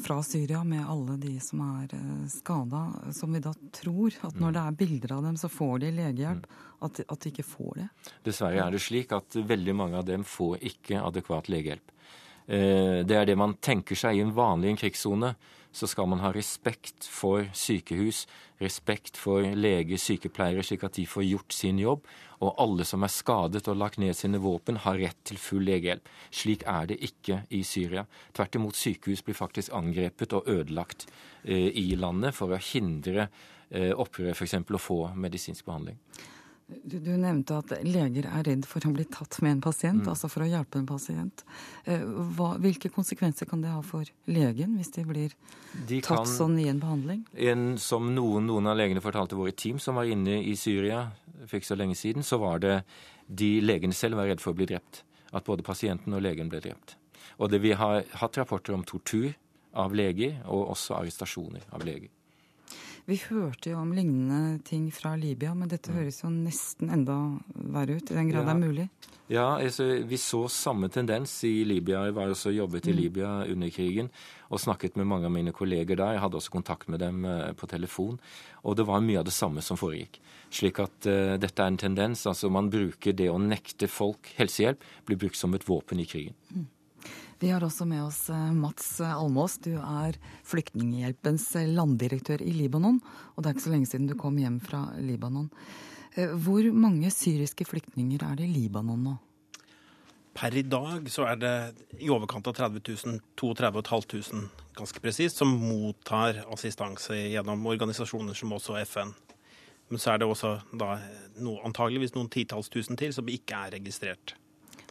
[0.02, 4.56] fra Syria, med alle de som er uh, skada, som vi da tror at når
[4.56, 6.72] det er bilder av dem, så får de legehjelp, mm.
[6.88, 7.90] at, at de ikke får det?
[8.26, 11.92] Dessverre er det slik at veldig mange av dem får ikke adekvat legehjelp.
[12.46, 15.32] Det er det man tenker seg i en vanlig krigssone
[15.76, 18.24] så skal man ha respekt for sykehus,
[18.64, 22.06] respekt for leger, sykepleiere, slik at de får gjort sin jobb.
[22.40, 26.08] Og alle som er skadet og lagt ned sine våpen, har rett til full legehjelp.
[26.32, 28.06] Slik er det ikke i Syria.
[28.36, 31.10] Tvert imot, sykehus blir faktisk angrepet og ødelagt
[31.44, 33.28] eh, i landet for å hindre
[33.70, 34.56] eh, opprør, f.eks.
[34.64, 36.00] å få medisinsk behandling.
[36.66, 40.10] Du, du, nevnte at leger er redd for å bli tatt med en pasient, mm.
[40.10, 41.44] altså for å hjelpe en pasient.
[41.86, 42.02] Eh,
[42.38, 45.36] hva, hvilke konsekvenser kan det ha for legen hvis de blir
[45.86, 47.22] de tatt kan, sånn i en behandling?
[47.38, 51.04] En, som noen, noen, av legene fortalte våre team som var inne i Syria
[51.44, 52.80] for ikke så lenge siden, så var det
[53.30, 55.04] de legene selv var redd for å bli drept.
[55.38, 56.98] At både pasienten og legen ble drept.
[57.38, 59.36] Og det, vi har hatt rapporter om tortur
[59.78, 62.10] av leger, og også arrestasjoner av leger.
[63.06, 67.16] Vi hørte jo om lignende ting fra Libya, men dette høres jo nesten enda
[67.54, 68.48] verre ut, i den grad ja.
[68.48, 68.86] det er mulig.
[69.30, 72.04] Ja, altså, vi så samme tendens i Libya.
[72.06, 72.98] Jeg var også jobbet i mm.
[72.98, 74.10] Libya under krigen
[74.54, 76.16] og snakket med mange av mine kolleger der.
[76.16, 78.20] Jeg hadde også kontakt med dem uh, på telefon.
[78.66, 80.20] Og det var mye av det samme som foregikk.
[80.54, 82.26] Slik at uh, dette er en tendens.
[82.30, 86.38] Altså man bruker det å nekte folk helsehjelp, blir brukt som et våpen i krigen.
[87.40, 89.58] Vi har også med oss eh, Mats Almås.
[89.60, 90.16] Du er
[90.48, 93.02] Flyktninghjelpens eh, landdirektør i Libanon.
[93.36, 95.50] Og det er ikke så lenge siden du kom hjem fra Libanon.
[96.16, 99.16] Eh, hvor mange syriske flyktninger er det i Libanon nå?
[100.36, 101.54] Per i dag så er det
[102.04, 108.52] i overkant av 30 000, 32 500 ganske presist, som mottar assistanse gjennom organisasjoner som
[108.56, 109.14] også FN.
[109.88, 110.98] Men så er det også da
[111.40, 114.36] no, antageligvis noen titalls tusen til som ikke er registrert.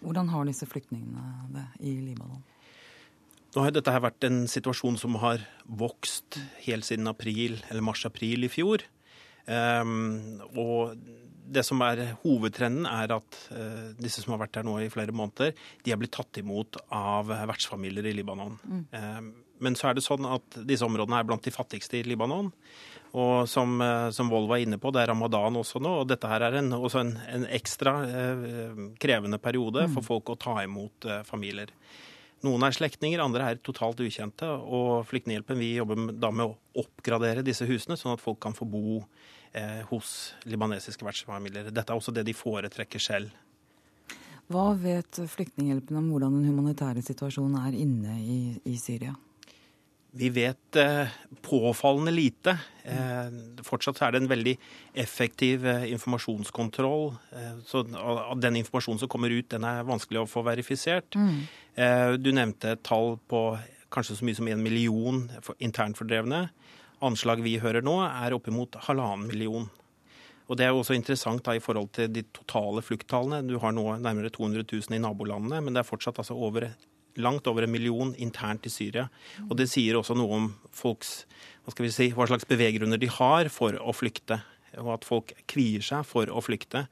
[0.04, 2.42] Hvordan har disse flyktningene det i Libanon?
[3.54, 8.50] Nå har dette vært en situasjon som har vokst helt siden april, eller mars-april i
[8.50, 8.82] fjor.
[9.46, 10.96] Um, og
[11.54, 15.14] det som er hovedtrenden, er at uh, disse som har vært her nå i flere
[15.14, 18.58] måneder, de er blitt tatt imot av vertsfamilier i Libanon.
[18.64, 18.84] Mm.
[18.90, 19.32] Um,
[19.62, 22.50] Men så er det sånn at disse områdene er blant de fattigste i Libanon.
[23.14, 26.00] Og som, eh, som Wold var inne på, det er ramadan også nå.
[26.02, 30.40] Og dette her er en, også en, en ekstra eh, krevende periode for folk å
[30.40, 31.70] ta imot eh, familier.
[32.44, 34.48] Noen er slektninger, andre er totalt ukjente.
[34.48, 38.66] Og Flyktninghjelpen vi jobber da med å oppgradere disse husene, sånn at folk kan få
[38.68, 41.70] bo eh, hos libanesiske vertsfamilier.
[41.70, 43.32] Dette er også det de foretrekker selv.
[44.52, 49.14] Hva vet Flyktninghjelpen om hvordan den humanitære situasjonen er inne i, i Syria?
[50.16, 51.08] Vi vet eh,
[51.42, 52.52] påfallende lite.
[52.84, 53.32] Eh,
[53.66, 54.52] fortsatt er det en veldig
[55.02, 57.08] effektiv eh, informasjonskontroll.
[57.34, 57.82] Eh, så
[58.38, 61.18] den informasjonen som kommer ut, den er vanskelig å få verifisert.
[61.18, 61.40] Mm.
[61.74, 63.42] Eh, du nevnte et tall på
[63.94, 65.24] kanskje så mye som en million
[65.58, 66.44] internfordrevne.
[67.02, 69.66] Anslag vi hører nå, er oppimot halvannen million.
[70.46, 73.42] Og Det er også interessant da, i forhold til de totale flukttallene.
[73.48, 76.70] Du har nå nærmere 200 000 i nabolandene, men det er fortsatt altså over
[77.20, 79.08] langt over en million internt i Syria.
[79.48, 81.24] Og Det sier også noe om folks,
[81.64, 84.40] hva, skal vi si, hva slags beveggrunner de har for å flykte.
[84.82, 86.86] Og at folk kvier seg for å flykte,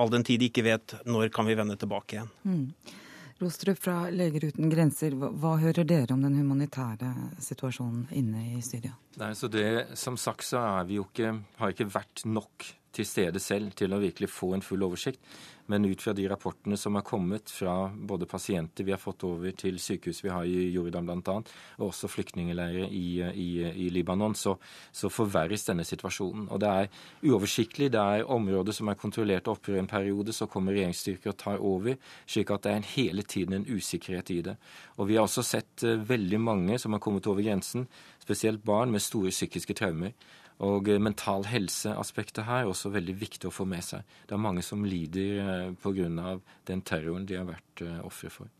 [0.00, 2.34] all den tid de ikke vet når kan vi vende tilbake igjen.
[2.44, 2.98] Mm.
[3.40, 7.08] Rostrup fra Leger uten grenser, hva, hva hører dere om den humanitære
[7.40, 8.92] situasjonen inne i Syria?
[9.16, 13.06] Nei, så det, Som sagt så er vi jo ikke, har ikke vært nok til
[13.08, 15.22] stede selv til å virkelig få en full oversikt.
[15.70, 19.54] Men ut fra de rapportene som er kommet fra både pasienter vi har fått over
[19.54, 21.36] til sykehus vi har i Jordan bl.a.,
[21.78, 24.56] og også flyktningleirer i, i, i, Libanon, så,
[24.90, 26.48] så, forverres denne situasjonen.
[26.50, 26.90] Og det er
[27.22, 27.90] uoversiktlig.
[27.94, 31.98] Det er områder som er kontrollert opprør en periode, så kommer regjeringsstyrker og tar over,
[32.26, 34.56] slik at det er hele tiden en usikkerhet i det.
[34.98, 37.86] Og vi har også sett uh, veldig mange som har kommet over grensen,
[38.20, 40.18] spesielt barn med store psykiske traumer.
[40.66, 44.04] Og eh, mental helse-aspektet her er også veldig viktig å få med seg.
[44.28, 46.36] Det er mange som lider eh, pga.
[46.68, 48.52] den terroren de har vært eh, ofre for.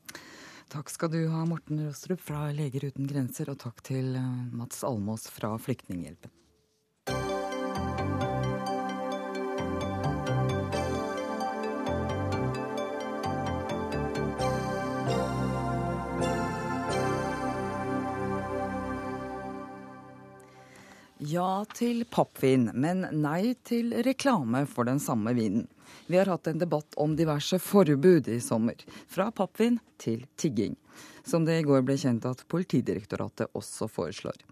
[0.71, 4.15] Takk skal du ha, Morten Rostrup fra Leger uten grenser, og takk til
[4.55, 6.40] Mats Almås fra Flyktninghjelpen.
[21.31, 25.69] Ja til pappvin, men nei til reklame for den samme vinen.
[26.11, 28.75] Vi har hatt en debatt om diverse forbud i sommer,
[29.07, 30.75] fra pappvin til tigging,
[31.23, 34.43] som det i går ble kjent at Politidirektoratet også foreslår.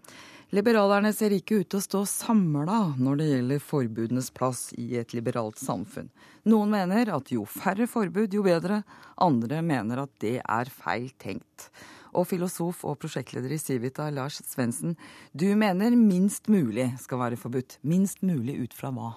[0.55, 5.11] Liberalerne ser ikke ut til å stå samla når det gjelder forbudenes plass i et
[5.17, 6.07] liberalt samfunn.
[6.47, 8.85] Noen mener at jo færre forbud, jo bedre.
[9.19, 11.73] Andre mener at det er feil tenkt.
[12.13, 14.97] Og filosof og prosjektleder i Civita, Lars Svendsen,
[15.33, 17.79] du mener minst mulig skal være forbudt.
[17.83, 19.15] Minst mulig ut fra hva?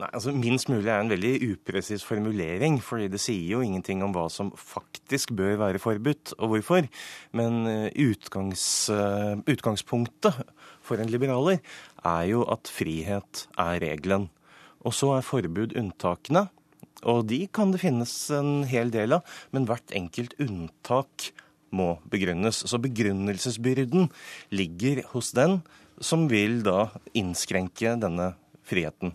[0.00, 4.14] Nei, altså Minst mulig er en veldig upresis formulering, fordi det sier jo ingenting om
[4.14, 6.88] hva som faktisk bør være forbudt, og hvorfor.
[7.36, 10.40] Men eh, utgangs, eh, utgangspunktet
[10.82, 11.60] for en liberaler
[12.08, 14.30] er jo at frihet er regelen.
[14.82, 16.48] Og så er forbud unntakene.
[17.08, 21.32] Og de kan det finnes en hel del av, men hvert enkelt unntak
[21.72, 22.62] må begrunnes.
[22.68, 24.10] Så begrunnelsesbyrden
[24.54, 25.60] ligger hos den
[26.02, 28.32] som vil da innskrenke denne
[28.66, 29.14] friheten.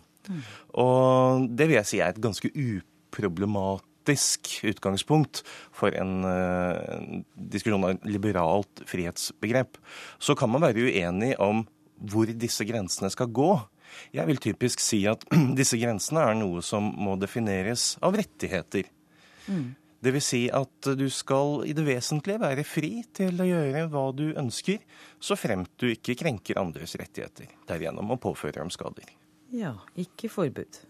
[0.76, 5.42] Og det vil jeg si er et ganske uproblematisk utgangspunkt
[5.74, 9.80] for en uh, diskusjon av liberalt frihetsbegrep.
[10.20, 11.64] Så kan man være uenig om
[11.98, 13.50] hvor disse grensene skal gå.
[14.14, 15.24] Jeg vil typisk si at
[15.58, 18.88] disse grensene er noe som må defineres av rettigheter.
[19.48, 19.72] Mm.
[20.04, 20.26] Dvs.
[20.28, 24.84] Si at du skal i det vesentlige være fri til å gjøre hva du ønsker,
[25.18, 29.10] så fremt du ikke krenker andres rettigheter, derigjennom å påføre dem skader.
[29.54, 30.80] Ja, ikke forbud.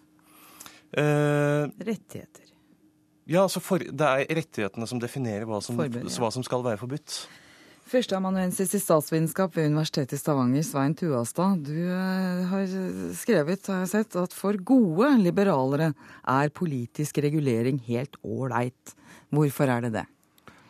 [0.93, 2.49] Eh, rettigheter.
[3.29, 6.21] Ja, altså for, det er rettighetene som definerer hva som, forbud, ja.
[6.21, 7.21] hva som skal være forbudt.
[7.89, 11.63] Førsteamanuensis i statsvitenskap ved Universitetet i Stavanger, Svein Tuastad.
[11.65, 12.67] Du eh, har
[13.17, 15.95] skrevet, har jeg sett, at for gode liberalere
[16.29, 18.93] er politisk regulering helt ålreit.
[19.33, 20.05] Hvorfor er det det?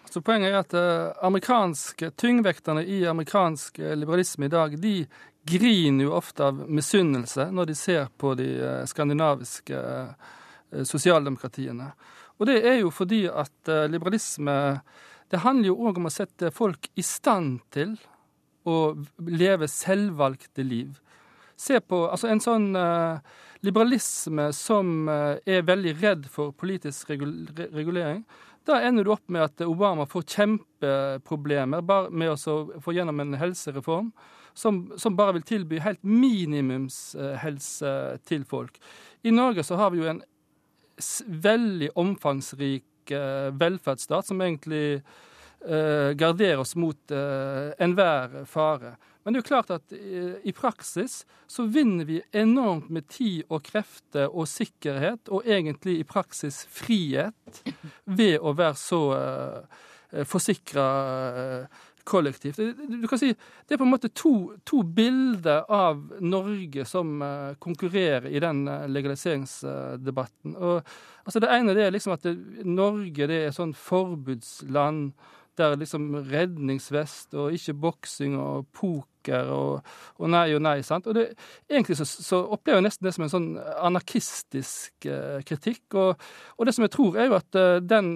[0.06, 4.94] Så poenget er at uh, amerikanske, tyngvekterne i amerikansk liberalisme i dag, de
[5.42, 8.48] griner jo ofte av misunnelse når de ser på de
[8.86, 9.82] skandinaviske
[10.86, 11.90] sosialdemokratiene.
[12.38, 14.54] Og det er jo fordi at liberalisme
[15.28, 17.96] det handler jo òg om å sette folk i stand til
[18.68, 18.94] å
[19.28, 20.96] leve selvvalgte liv.
[21.58, 23.18] Se på altså en sånn uh,
[23.66, 28.22] liberalisme som uh, er veldig redd for politisk regulering.
[28.68, 32.36] Da ender du opp med at Obama får kjempeproblemer bare med å
[32.84, 34.12] få gjennom en helsereform
[34.58, 38.78] som, som bare vil tilby helt minimumshelse uh, til folk.
[39.26, 40.22] I Norge så har vi jo en
[41.26, 42.84] veldig omfangsrik
[43.16, 48.96] velferdsstat som egentlig eh, garderer oss mot eh, enhver fare.
[49.22, 51.18] Men det er jo klart at i praksis
[51.50, 57.60] så vinner vi enormt med tid og krefter og sikkerhet, og egentlig i praksis frihet,
[58.04, 60.86] ved å være så eh, forsikra
[62.08, 62.60] kollektivt.
[62.88, 67.54] Du kan si Det er på en måte to, to bilder av Norge som uh,
[67.60, 70.56] konkurrerer i den uh, legaliseringsdebatten.
[70.56, 70.80] Og,
[71.24, 75.12] altså det ene det er liksom at det, Norge det er sånn forbudsland
[75.58, 79.86] der liksom redningsvest og ikke boksing og poker og,
[80.18, 80.78] og nei og nei.
[80.86, 81.06] sant?
[81.08, 81.30] Og det,
[81.68, 85.84] Egentlig så, så, opplever jeg nesten det som en sånn anarkistisk eh, kritikk.
[85.94, 88.10] Og, og, det som jeg tror, er jo at uh, den,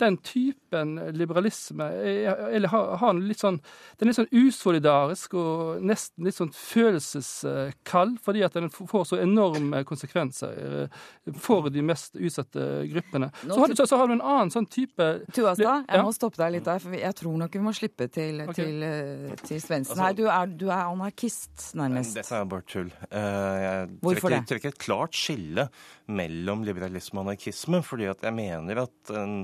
[0.00, 3.58] den, typen liberalisme er, eller har, har litt sånn,
[3.98, 9.20] den er litt sånn usolidarisk og nesten litt sånn følelseskald, fordi at den får så
[9.22, 11.00] enorme konsekvenser uh,
[11.40, 13.30] for de mest utsatte gruppene.
[13.42, 16.56] Så har, så, så har, du en annen sånn type Tuastad, jeg må stoppe deg
[16.58, 18.56] litt der for jeg tror nok vi må slippe til, okay.
[18.58, 20.16] til, eh, til Svendsen altså, her.
[20.18, 22.16] Du er, du er, anarkist, nærmest.
[22.18, 22.90] Dette er bare tull.
[23.08, 24.48] Eh, jeg Hvorfor trekker, det?
[24.50, 25.66] trekker et klart skille
[26.10, 29.34] mellom liberalisme og anarkisme, fordi at jeg mener at en,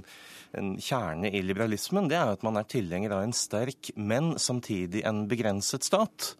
[0.58, 5.04] en kjerne i liberalismen det er at man er tilhenger av en sterk, men samtidig
[5.06, 6.32] en begrenset stat.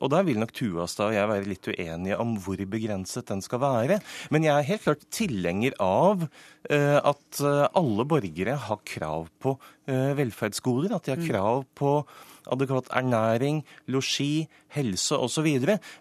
[0.00, 3.62] Og der vil nok Tuastad og jeg være litt uenige om hvor begrenset den skal
[3.62, 4.00] være.
[4.34, 10.94] Men jeg er helt klart tilhenger av uh, at alle borgere har krav på velferdsgoder.
[10.94, 11.26] At de har mm.
[11.26, 11.96] krav på
[12.50, 13.62] adekvat ernæring,
[13.92, 15.48] losji, helse osv.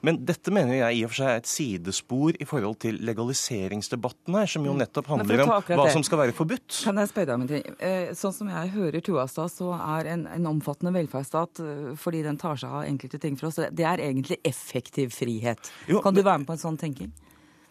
[0.06, 4.38] Men dette mener jeg i og for seg er et sidespor i forhold til legaliseringsdebatten
[4.40, 4.84] her, som jo mm.
[4.84, 6.82] nettopp handler om hva som skal være forbudt.
[6.86, 7.80] Kan jeg spørre deg om en ting?
[7.80, 11.64] Eh, sånn som jeg hører Tuastad, så er en, en omfattende velferdsstat
[12.02, 15.72] fordi den tar seg av enkelte ting for oss, det er egentlig effektiv frihet.
[15.90, 17.12] Jo, kan du være med på en sånn tenking?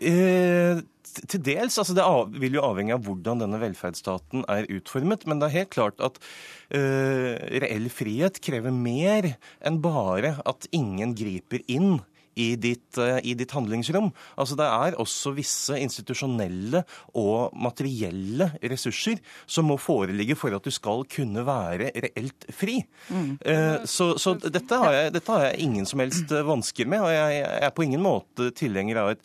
[0.01, 0.81] Eh,
[1.29, 1.79] til dels.
[1.79, 2.05] altså Det
[2.41, 5.27] vil jo avhenge av hvordan denne velferdsstaten er utformet.
[5.27, 7.35] Men det er helt klart at uh,
[7.65, 11.99] reell frihet krever mer enn bare at ingen griper inn
[12.39, 14.13] i ditt, uh, i ditt, handlingsrom.
[14.39, 16.85] Altså Det er også visse institusjonelle
[17.19, 19.19] og materielle ressurser
[19.51, 22.81] som må foreligge for at du skal kunne være reelt fri.
[23.11, 23.31] Mm.
[23.43, 27.13] Uh, så, så dette, har jeg, dette, har jeg, ingen som helst vansker med, og
[27.13, 29.25] jeg, jeg er på ingen måte tilhenger av et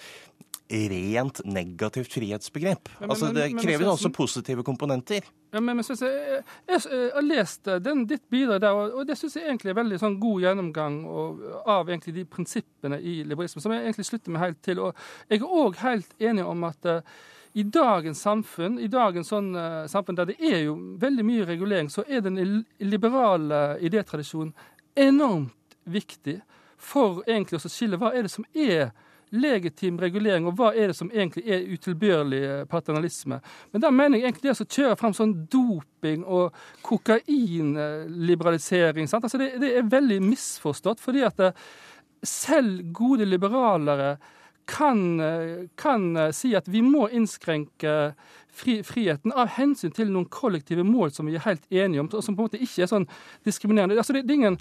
[0.70, 2.89] rent negativt frihetsbegrep.
[2.89, 5.22] Men, men, altså, Det krever også positive komponenter.
[5.53, 8.93] Ja, men, men jeg, jeg, jeg, jeg, har lest eh, den, ditt bidrag der, og,
[8.93, 12.99] og det syns jeg egentlig er veldig sånn, god gjennomgang og, av egentlig de prinsippene
[12.99, 14.82] i liberalismen, som jeg egentlig slutter meg helt til.
[14.88, 17.16] Og jeg er òg helt enig om at uh,
[17.55, 21.93] i dagens samfunn, i dagens sånn, uh, samfunn der det er jo veldig mye regulering,
[21.93, 22.41] så er den
[22.82, 24.51] liberale idétradisjonen
[24.97, 26.39] enormt viktig
[26.82, 28.89] for egentlig å skille hva er det som er
[29.34, 33.39] legitim regulering, og hva er det som egentlig er utilbørlig eh, paternalisme.
[33.73, 36.45] Men da mener jeg egentlig det som kjører frem sånn doping og
[36.86, 40.99] kokainliberalisering altså det, det, er veldig misforstått.
[41.01, 41.53] fordi at eh,
[42.26, 44.17] selv gode liberalere
[44.65, 48.13] kan, eh, kan, si at vi må innskrenke
[48.49, 52.23] fri, friheten av hensyn til noen kollektive mål som vi er helt enige om, og
[52.23, 53.09] som på en måte ikke er sånn
[53.45, 53.97] diskriminerende.
[53.97, 54.59] Altså det, det, er ingen,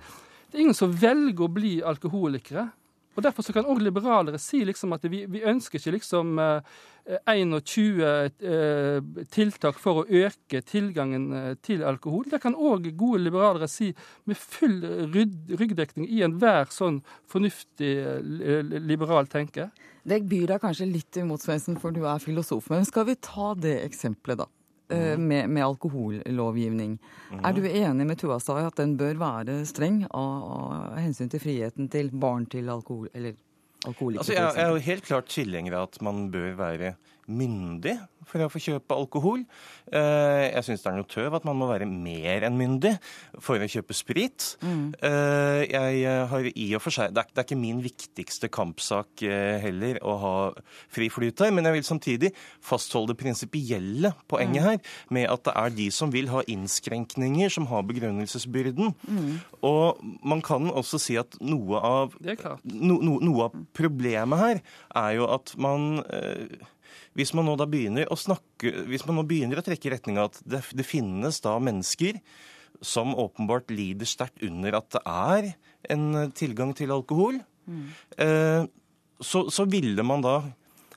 [0.50, 2.68] det er ingen som velger å bli alkoholikere.
[3.14, 6.74] Og Derfor så kan òg liberalere si liksom at vi, vi ønsker ikke liksom eh,
[7.04, 12.24] 21 eh, tiltak for å øke tilgangen eh, til alkohol.
[12.30, 13.92] Det kan òg gode liberalere si
[14.24, 14.80] med full
[15.12, 19.68] ryggdekning i enhver sånn fornuftig eh, liberal tenke.
[20.04, 22.68] Det byr deg kanskje litt imot, Svendsen, for du er filosof.
[22.72, 24.50] Men skal vi ta det eksempelet, da?
[24.94, 25.26] Eh, mhm.
[25.28, 26.98] med, med, alkohollovgivning.
[27.30, 27.40] Mm.
[27.44, 31.42] Er du enig med Tuastad i at den bør være streng av, av, hensyn til
[31.42, 33.34] friheten til barn til alkohol, eller
[33.84, 34.22] alkoholikere?
[34.22, 36.94] Altså, jeg, jeg er jo helt klart tilhenger av at man bør være
[37.28, 37.96] myndig
[38.28, 39.44] for å få kjøpe alkohol.
[39.92, 42.94] Eh, jeg syns det er noe tøv at man må være mer enn myndig
[43.42, 44.54] for å kjøpe sprit.
[44.64, 44.86] Mm.
[44.96, 50.00] Eh, jeg har i og for seg Det er ikke min viktigste kampsak eh, heller
[50.04, 50.34] å ha
[50.92, 52.32] fri flyt her, men jeg vil samtidig
[52.64, 54.68] fastholde det prinsipielle poenget mm.
[54.68, 54.78] her,
[55.14, 58.94] med at det er de som vil ha innskrenkninger, som har begrunnelsesbyrden.
[59.04, 59.32] Mm.
[59.64, 62.16] Og man kan også si at noe av,
[62.64, 64.62] no, no, noe av problemet her
[65.04, 66.02] er jo at man
[67.18, 70.20] hvis man nå da begynner å snakke, hvis man nå begynner å trekke i retning
[70.20, 72.20] av at det, det, finnes da mennesker
[72.84, 75.50] som åpenbart lider sterkt under at det er
[75.94, 77.38] en tilgang til alkohol,
[77.70, 77.84] mm.
[78.24, 78.62] eh,
[79.20, 80.38] så, så, ville man da,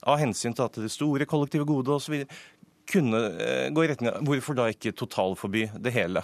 [0.07, 2.23] av hensyn til at det store kollektive gode osv.,
[2.87, 6.23] kunne eh, gå i retning av Hvorfor da ikke totalforby det hele?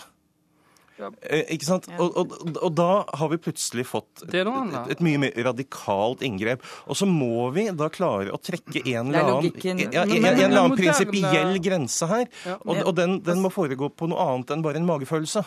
[1.22, 1.89] Eh, ikke sant?
[1.97, 2.89] Og, og, og, da
[3.20, 6.64] har vi plutselig fått et, et, et, mye mer radikalt inngrep.
[6.88, 10.30] Og så må vi da klare å trekke en eller annen, ja, en, en, en
[10.32, 12.26] eller annen prinsipiell grense her.
[12.62, 15.45] Og, og den, den, må foregå på noe annet enn bare en magefølelse.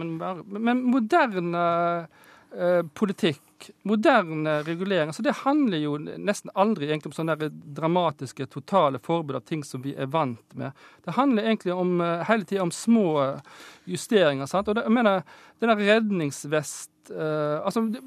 [0.00, 0.16] Men,
[0.56, 1.62] men moderne
[2.06, 3.42] uh, politikk
[3.82, 7.36] moderne regulering så Det handler jo nesten aldri egentlig om sånne
[7.76, 10.72] dramatiske, totale forbud av ting som vi er vant med.
[11.04, 13.40] Det handler egentlig om, eh, hele tida om små
[13.84, 14.46] justeringer.
[14.46, 14.68] Sant?
[14.68, 15.22] Og det, jeg mener,
[15.60, 18.00] denne redningsvest uh, altså, det,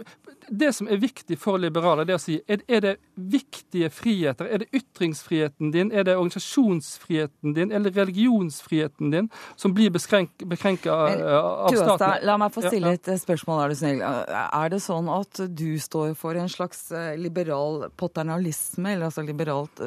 [0.49, 4.47] det, som er viktig for liberale, det er å si er, er, det viktige friheter?
[4.47, 9.29] Er det ytringsfriheten din, er det organisasjonsfriheten din, eller religionsfriheten din
[9.59, 11.23] som blir bekrenka av,
[11.67, 12.25] av staten?
[12.27, 14.03] La meg få stille et spørsmål, er du snill.
[14.03, 19.83] Er det sånn at du står for en slags eh, liberal paternalisme, eller altså liberalt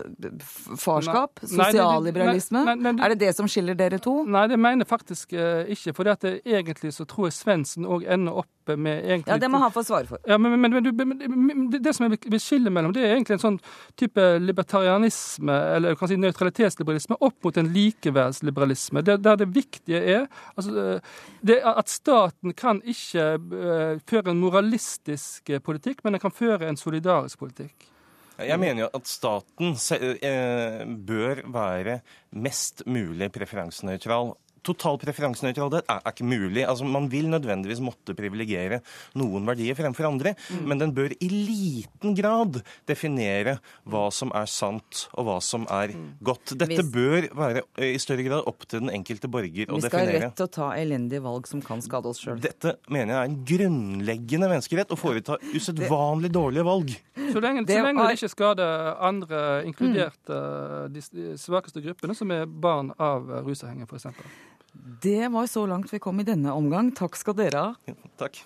[0.81, 1.43] farskap?
[1.45, 2.65] Sosialliberalisme?
[2.97, 4.19] Er det det som skiller dere to?
[4.27, 5.95] Nei, det mener jeg faktisk ikke.
[5.97, 9.73] For egentlig så tror jeg Svendsen òg ender opp med egentlig Ja, det må han
[9.73, 10.21] få svare for.
[10.27, 13.59] Ja, men, men, men, det som jeg vil skille mellom, det er egentlig en sånn
[13.99, 19.05] type libertarianisme, eller du kan si nøytralitetsliberalisme, opp mot en likeverdsliberalisme.
[19.07, 20.27] Der, der det viktige er
[20.57, 21.01] altså,
[21.47, 26.81] det at staten kan ikke uh, føre en moralistisk politikk, men den kan føre en
[26.81, 27.93] solidarisk politikk.
[28.37, 32.01] Jeg mener jo at staten eh, bør være
[32.37, 34.35] mest mulig preferansenøytral
[34.67, 36.65] total preferansenøytralitet er, er, ikke mulig.
[36.67, 38.81] Altså, Man vil nødvendigvis måtte privilegere
[39.19, 40.65] noen verdier fremfor andre, mm.
[40.69, 45.95] men den bør i liten grad definere hva som er sant og hva som er
[45.95, 46.07] mm.
[46.27, 46.55] godt.
[46.57, 49.85] Dette Hvis, bør være eh, i større grad opp til den enkelte borger å definere.
[49.87, 52.41] Vi skal ha rett til å ta elendige valg som kan skade oss sjøl.
[52.43, 56.97] Dette mener jeg er en grunnleggende menneskerett, å foreta usedvanlig dårlige valg.
[57.17, 60.95] Så lenge det, så lenge det ikke skader andre, inkludert mm.
[60.95, 64.56] de svakeste gruppene, som er barn av rusavhengige, f.eks.
[65.03, 66.93] Det var så langt vi kom i denne omgang.
[66.97, 67.95] Takk skal dere ha.
[68.21, 68.43] Takk.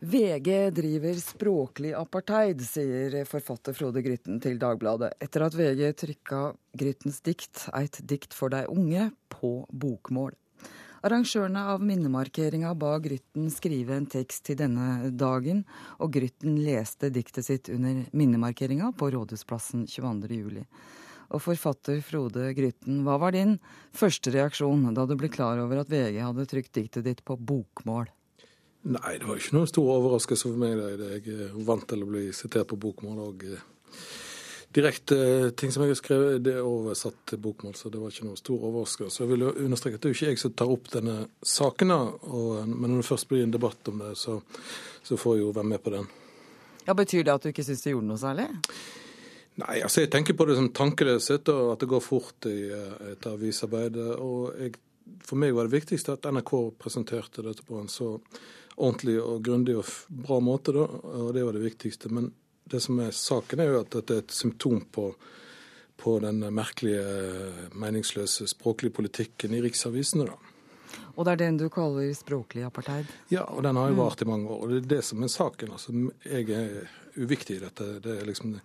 [0.00, 6.38] VG driver språklig apartheid, sier forfatter Frode Grytten til Dagbladet, etter at VG trykka
[6.72, 10.32] Gryttens dikt 'Eit dikt for dei unge' på bokmål.
[11.00, 15.62] Arrangørene av minnemarkeringa ba Grytten skrive en tekst til denne dagen,
[15.96, 20.60] og Grytten leste diktet sitt under minnemarkeringa på Rådhusplassen 22.07.
[21.30, 23.56] Og forfatter Frode Grytten, hva var din
[23.96, 28.10] første reaksjon da du ble klar over at VG hadde trykt diktet ditt på bokmål?
[28.90, 30.84] Nei, det var ikke noen stor overraskelse for meg.
[31.24, 33.24] Jeg er vant til å bli sitert på bokmål.
[33.24, 33.48] og
[34.74, 38.12] direkte eh, ting som jeg har skrevet, det er oversatt til bokmål, så det var
[38.12, 39.24] ikke noe stor overraskelse.
[39.24, 41.94] Jeg vil understreke at det er ikke jeg som tar opp denne saken,
[42.70, 44.38] men når det først blir en debatt om det, så,
[45.02, 46.08] så, får jeg jo være med på den.
[46.86, 48.46] Ja, Betyr det at du ikke syns det gjorde noe særlig?
[49.60, 52.94] Nei, altså jeg tenker på det som tankeløshet, og at det går fort i eh,
[53.12, 53.98] et avisarbeid.
[54.16, 54.78] og jeg,
[55.26, 58.14] For meg var det viktigste at NRK presenterte dette på en så
[58.80, 62.12] ordentlig og grundig og bra måte, da, og det var det viktigste.
[62.14, 62.30] Men
[62.70, 65.10] det som er saken, er jo at dette er et symptom på,
[66.00, 67.04] på den merkelige,
[67.74, 70.30] meningsløse språklige politikken i riksavisene.
[70.30, 70.50] da.
[71.14, 73.08] Og det er den du kaller språklig apartheid?
[73.28, 74.00] Ja, og den har jo mm.
[74.00, 74.62] vart i mange år.
[74.62, 75.74] Og det er det som er saken.
[75.76, 75.94] Altså,
[76.24, 76.90] jeg er
[77.20, 77.88] uviktig i dette.
[78.02, 78.56] Det er liksom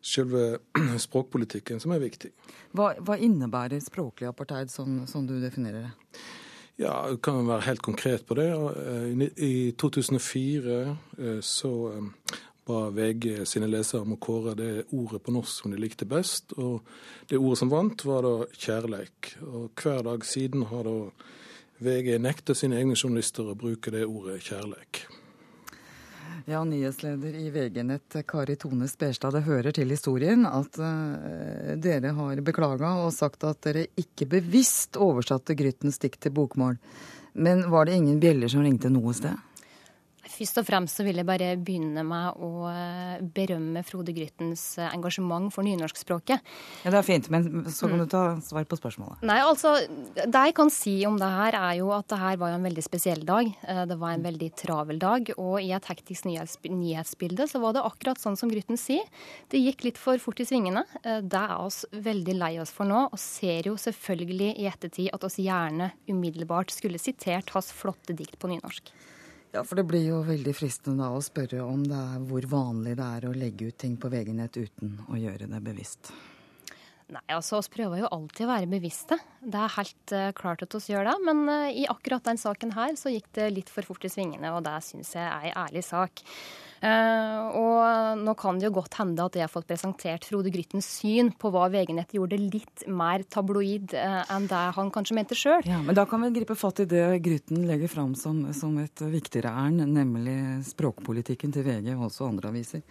[0.00, 0.58] selve
[1.06, 2.32] språkpolitikken som er viktig.
[2.76, 6.20] Hva, hva innebærer språklig apartheid, sånn, sånn, du definerer det?
[6.80, 8.48] Ja, du kan være helt konkret på det.
[8.50, 11.72] Eh, I 2004 eh, så
[12.70, 16.54] ba VG sine lesere om å kåre det ordet på norsk som de likte best.
[16.56, 16.86] Og
[17.30, 19.34] det ordet som vant, var da kjærleik.
[19.44, 20.98] Og hver dag siden har da
[21.80, 25.06] VG nekta sine egne journalister å bruke det ordet kjærleik.
[26.50, 32.40] Ja, nyhetsleder i VG-nett Kari Tone Sperstad, det hører til historien at uh, dere har
[32.44, 36.80] beklaga og sagt at dere ikke bevisst oversatte Gryttens dikt til bokmål.
[37.32, 39.36] Men var det ingen bjeller som ringte noe sted?
[40.30, 44.90] Først og fremst så vil jeg bare begynne med å eh, berømme Frode Gryttens eh,
[44.94, 46.44] engasjement for nynorskspråket.
[46.84, 49.24] Ja, Det er fint, men så kan du ta svar på spørsmålet.
[49.26, 49.74] Nei, altså,
[50.20, 52.86] Det jeg kan si om det her, er jo at det her var en veldig
[52.86, 53.50] spesiell dag.
[53.66, 55.32] Eh, det var en veldig travel dag.
[55.36, 59.06] Og i et hektisk nyhetsbilde så var det akkurat sånn som Grytten sier.
[59.50, 60.84] Det gikk litt for fort i svingene.
[61.02, 65.26] Det er oss veldig lei oss for nå, og ser jo selvfølgelig i ettertid at
[65.26, 68.92] oss gjerne umiddelbart skulle sitert hans flotte dikt på nynorsk.
[69.50, 72.94] Ja, for det blir jo veldig fristende da å spørre om det er hvor vanlig
[73.00, 76.12] det er å legge ut ting på VG-nett uten å gjøre det bevisst.
[77.10, 79.18] Nei, altså oss prøver jo alltid å være bevisste.
[79.42, 81.16] Det er helt uh, klart at vi gjør det.
[81.26, 84.52] Men uh, i akkurat den saken her så gikk det litt for fort i svingene,
[84.54, 86.22] og det syns jeg er ei ærlig sak.
[86.80, 91.28] Og nå kan det jo godt hende at jeg har fått presentert Frode Gryttens syn
[91.36, 95.60] på hva VG-nett gjorde litt mer tabloid enn det han kanskje mente sjøl.
[95.68, 99.04] Ja, men da kan vi gripe fatt i det Grytten legger fram som, som et
[99.12, 100.38] viktigere ærend, nemlig
[100.70, 102.84] språkpolitikken til VG og også andre aviser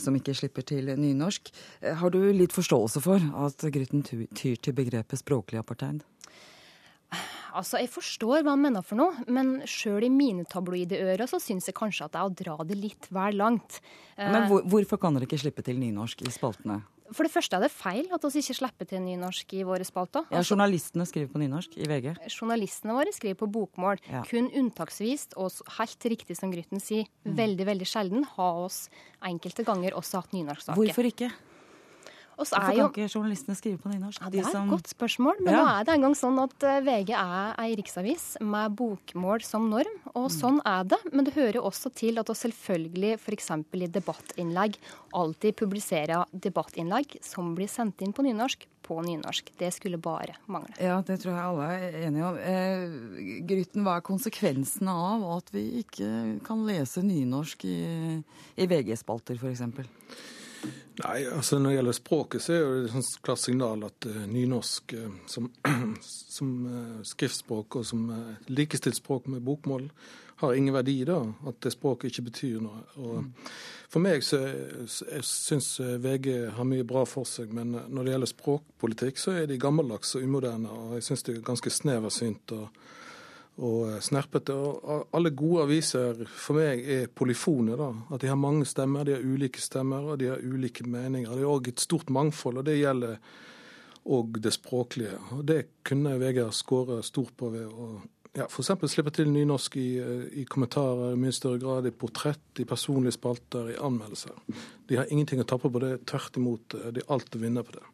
[0.00, 1.52] som ikke slipper til nynorsk.
[2.00, 6.02] Har du litt forståelse for at Grytten tyr til begrepet språklig apartheid?
[7.56, 11.40] Altså, Jeg forstår hva han mener for noe, men sjøl i mine tabloide ører så
[11.42, 13.80] syns jeg kanskje at det er å dra det litt vel langt.
[14.18, 16.82] Men hvor, hvorfor kan dere ikke slippe til nynorsk i spaltene?
[17.14, 20.26] For det første er det feil at vi ikke slipper til nynorsk i våre spalter.
[20.34, 22.08] Ja, Journalistene skriver på nynorsk i VG.
[22.32, 24.00] Journalistene våre skriver på bokmål.
[24.10, 24.24] Ja.
[24.26, 27.36] Kun unntaksvis, og helt riktig som Grytten sier, mm.
[27.38, 28.86] veldig veldig sjelden har oss
[29.26, 30.80] enkelte ganger også hatt nynorsksaker.
[30.80, 31.30] Hvorfor ikke?
[32.36, 32.86] Hvorfor kan jo...
[32.90, 34.20] ikke journalistene skrive på nynorsk?
[34.20, 35.38] Ja, det er et godt spørsmål.
[35.40, 35.62] Men ja.
[35.62, 39.96] nå er det engang sånn at eh, VG er ei riksavis med bokmål som norm,
[40.12, 40.34] og mm.
[40.36, 41.00] sånn er det.
[41.14, 43.50] Men det hører også til at vi selvfølgelig f.eks.
[43.56, 44.76] i debattinnlegg
[45.16, 49.50] alltid publiserer debattinnlegg som blir sendt inn på nynorsk, på nynorsk.
[49.56, 50.76] Det skulle bare mangle.
[50.76, 52.40] Ja, det tror jeg alle er enige om.
[52.52, 56.10] Eh, Grytten, hva er konsekvensene av at vi ikke
[56.44, 57.78] kan lese nynorsk i,
[58.60, 59.64] i VG-spalter, f.eks.?
[60.96, 64.94] Nei, altså Når det gjelder språket, så er det et klart signal at uh, nynorsk
[64.96, 65.50] uh, som,
[66.36, 68.06] som uh, skriftspråk og som
[68.48, 69.90] likestilt språk med bokmål
[70.40, 70.98] har ingen verdi.
[71.04, 72.82] da, At det språket ikke betyr noe.
[73.00, 73.32] Og mm.
[73.88, 78.30] For meg så jeg syns VG har mye bra for seg, men når det gjelder
[78.32, 80.68] språkpolitikk, så er de gammeldags og umoderne.
[80.68, 82.52] og Jeg syns det er ganske sneversynt.
[82.52, 82.68] og
[83.56, 84.54] og eh, snerpete.
[84.54, 87.76] Og alle gode aviser for meg er polyfone.
[87.78, 91.32] da, At de har mange stemmer, de har ulike stemmer og de har ulike meninger.
[91.32, 93.18] Det er òg et stort mangfold, og det gjelder
[94.06, 95.16] òg det språklige.
[95.34, 97.96] Og Det kunne ha skåret stort på ved å
[98.36, 98.90] ja, f.eks.
[98.92, 103.16] slippe til nynorsk i, eh, i, kommentarer i mye større grad, i portrett, i personlige
[103.16, 104.36] spalter, i anmeldelser.
[104.88, 106.76] De har ingenting å tappe på det, tvert imot.
[106.76, 107.86] Eh, de har alt å vinne på det.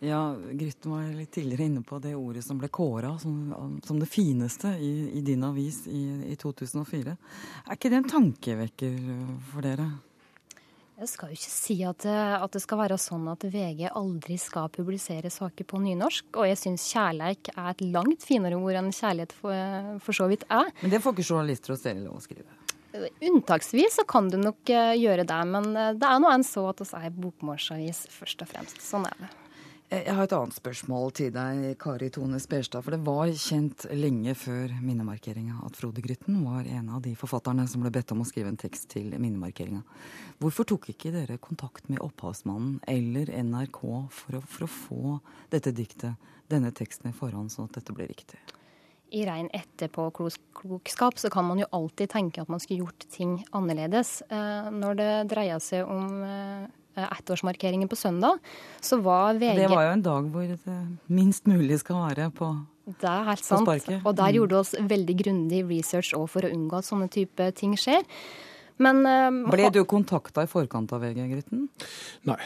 [0.00, 4.06] Ja, Grytten var litt tidligere inne på det ordet som ble kåra som, som, det
[4.06, 7.16] fineste i, i din avis i, i, 2004.
[7.66, 9.00] Er ikke det en tankevekker
[9.50, 9.88] for dere?
[10.98, 14.70] Jeg skal jo ikke si at, at, det skal være sånn at VG aldri skal
[14.74, 16.30] publisere saker på nynorsk.
[16.34, 20.46] Og jeg syns kjærleik er et langt finere ord enn kjærlighet for, for så vidt
[20.50, 20.70] er.
[20.82, 22.50] Men det får ikke journalister hos dere lov å skrive?
[23.22, 26.70] Unntaksvis så kan du nok eh, gjøre det, men eh, det er nå enn så
[26.70, 28.80] at vi er bokmålsavis først og fremst.
[28.82, 29.30] Sånn er det.
[29.88, 32.84] Eh, jeg har et annet spørsmål til deg, Kari Tone Sperstad.
[32.84, 37.64] For det var kjent lenge før minnemarkeringa at Frode Grytten var en av de forfatterne
[37.70, 39.80] som ble bedt om å skrive en tekst til minnemarkeringa.
[40.42, 43.80] Hvorfor tok ikke dere kontakt med opphavsmannen eller NRK
[44.12, 45.16] for å, for å få
[45.54, 46.20] dette diktet,
[46.52, 48.40] denne teksten i forhånd, sånn at dette ble riktig?
[49.08, 54.18] I rein etterpåklokskap så kan man jo alltid tenke at man skulle gjort ting annerledes.
[54.28, 56.68] Eh, når det dreier seg om eh,
[57.06, 58.42] ettårsmarkeringen på søndag,
[58.80, 62.52] så var VG Det var jo en dag hvor det minst mulig skal være på
[62.88, 63.68] det er helt sant.
[63.68, 64.36] Og der mm.
[64.38, 68.00] gjorde vi oss veldig grundig research òg for å unngå at sånne type ting skjer.
[68.80, 71.66] Men, uh, Ble du kontakta i forkant av VG, Grytten?
[72.28, 72.40] Nei.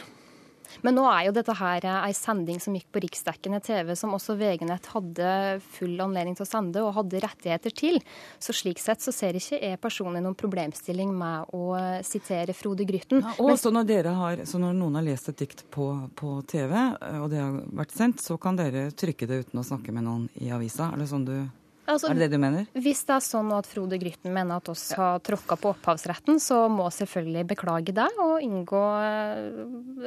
[0.83, 4.35] Men nå er jo dette her ei sending som gikk på riksdekkende TV, som også
[4.39, 5.29] VG-nett hadde
[5.77, 8.01] full anledning til å sende og hadde rettigheter til.
[8.43, 13.23] Så slik sett så ser ikke jeg personlig noen problemstilling med å sitere Frode Grytten.
[13.23, 15.87] Ja, og så når, har, så når, noen har lest et dikt på,
[16.19, 16.75] på, TV,
[17.21, 20.27] og det har vært sendt, så kan dere trykke det uten å snakke med noen
[20.43, 20.91] i avisa?
[20.91, 21.37] Er det sånn du
[21.83, 22.67] Altså, er det det du mener?
[22.79, 26.61] Hvis det er sånn at Frode Grytten mener at oss har tråkka på opphavsretten, så
[26.71, 28.83] må selvfølgelig beklage det og inngå,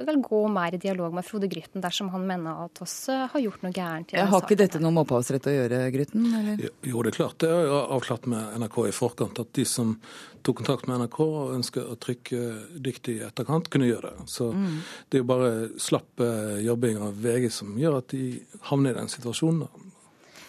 [0.08, 3.44] vel gå mer i dialog med Frode Grytten dersom han mener at oss eh, har
[3.44, 4.14] gjort noe gærent.
[4.16, 6.24] I har ikke dette noe med opphavsrett å gjøre, Grytten?
[6.40, 6.64] Eller?
[6.80, 7.38] Jo, det er klart.
[7.44, 9.42] Det er avklart med NRK i forkant.
[9.44, 9.92] At de som
[10.46, 12.40] tok kontakt med NRK og ønsker å trykke
[12.80, 14.28] dikt i etterkant, kunne gjøre det.
[14.32, 14.76] Så mm.
[15.10, 15.52] det er jo bare
[15.82, 16.24] slapp
[16.62, 18.38] jobbing av VG som gjør at de
[18.70, 19.85] havner i den situasjonen.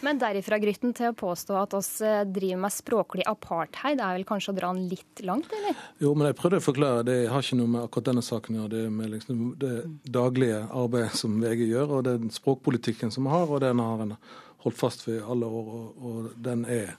[0.06, 4.26] Men derifra, Grytten, til å påstå at oss eh, driver med språklig apartheid, er vel
[4.30, 5.78] kanskje å dra den litt langt, eller?
[6.04, 7.06] Jo, men jeg prøvde å forklare.
[7.08, 8.74] Det har ikke noe med akkurat denne saken å gjøre.
[8.76, 9.78] Det er med liksom det
[10.18, 14.14] daglige arbeidet som VG gjør, og den språkpolitikken som vi har, og den har en
[14.66, 15.74] holdt fast ved alle år.
[15.80, 16.94] Og, og den er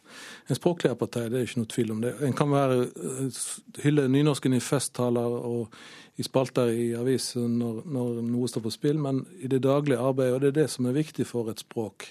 [0.49, 2.17] en språklig apartheid, det er ikke noe tvil om det.
[2.27, 3.41] En kan være eh,
[3.85, 5.79] hylle nynorsken i festtaler og
[6.19, 10.35] i spalter i avisen når, når noe står på spill, men i det daglige arbeidet,
[10.35, 12.11] og det er det som er viktig for et språk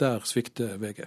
[0.00, 1.06] der svikter VG.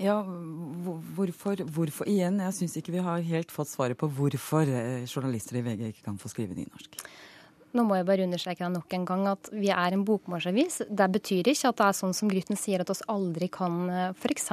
[0.00, 5.04] Ja, hvorfor, hvorfor Igjen, jeg syns ikke vi har helt fått svaret på hvorfor eh,
[5.04, 6.96] journalister i VG ikke kan få skrive nynorsk.
[7.72, 10.82] Nå må jeg bare understreke nok en gang at vi er en bokmålsavis.
[10.92, 14.50] Det betyr ikke at det er sånn som Grytten sier, at oss aldri kan f.eks.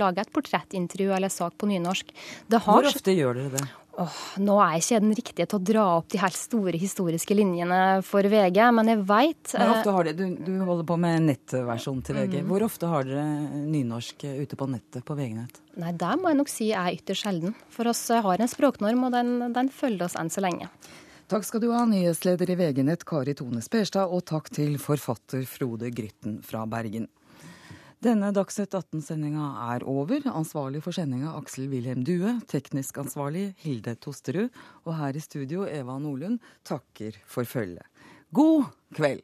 [0.00, 2.14] lage et portrettintervju eller sak på nynorsk.
[2.48, 3.66] Hvor ofte gjør dere det?
[4.00, 7.36] Åh, nå er ikke jeg den riktige til å dra opp de helt store historiske
[7.36, 11.26] linjene for VG, men jeg veit Hvor ofte har dere, du, du, holder på med
[11.26, 12.38] nettversjon til VG.
[12.40, 12.48] Mm.
[12.48, 13.26] Hvor ofte har dere
[13.60, 15.60] nynorsk ute på nettet på VG-nett?
[15.82, 17.54] Nei, Det må jeg nok si er ytterst sjelden.
[17.74, 20.70] For oss har en språknorm, og den, den følger oss enn så lenge.
[21.30, 25.92] Takk skal du ha, nyhetsleder i VG-nett Kari Tone Sperstad, og takk til forfatter Frode
[25.94, 27.04] Grytten fra Bergen.
[28.00, 30.22] Denne Dagsnytt 18-sendinga er over.
[30.32, 32.32] Ansvarlig for sendinga Aksel Wilhelm Due.
[32.48, 34.48] Teknisk ansvarlig Hilde Tosterud.
[34.86, 37.84] Og her i studio Eva Nordlund takker for følget.
[38.32, 39.20] God kveld!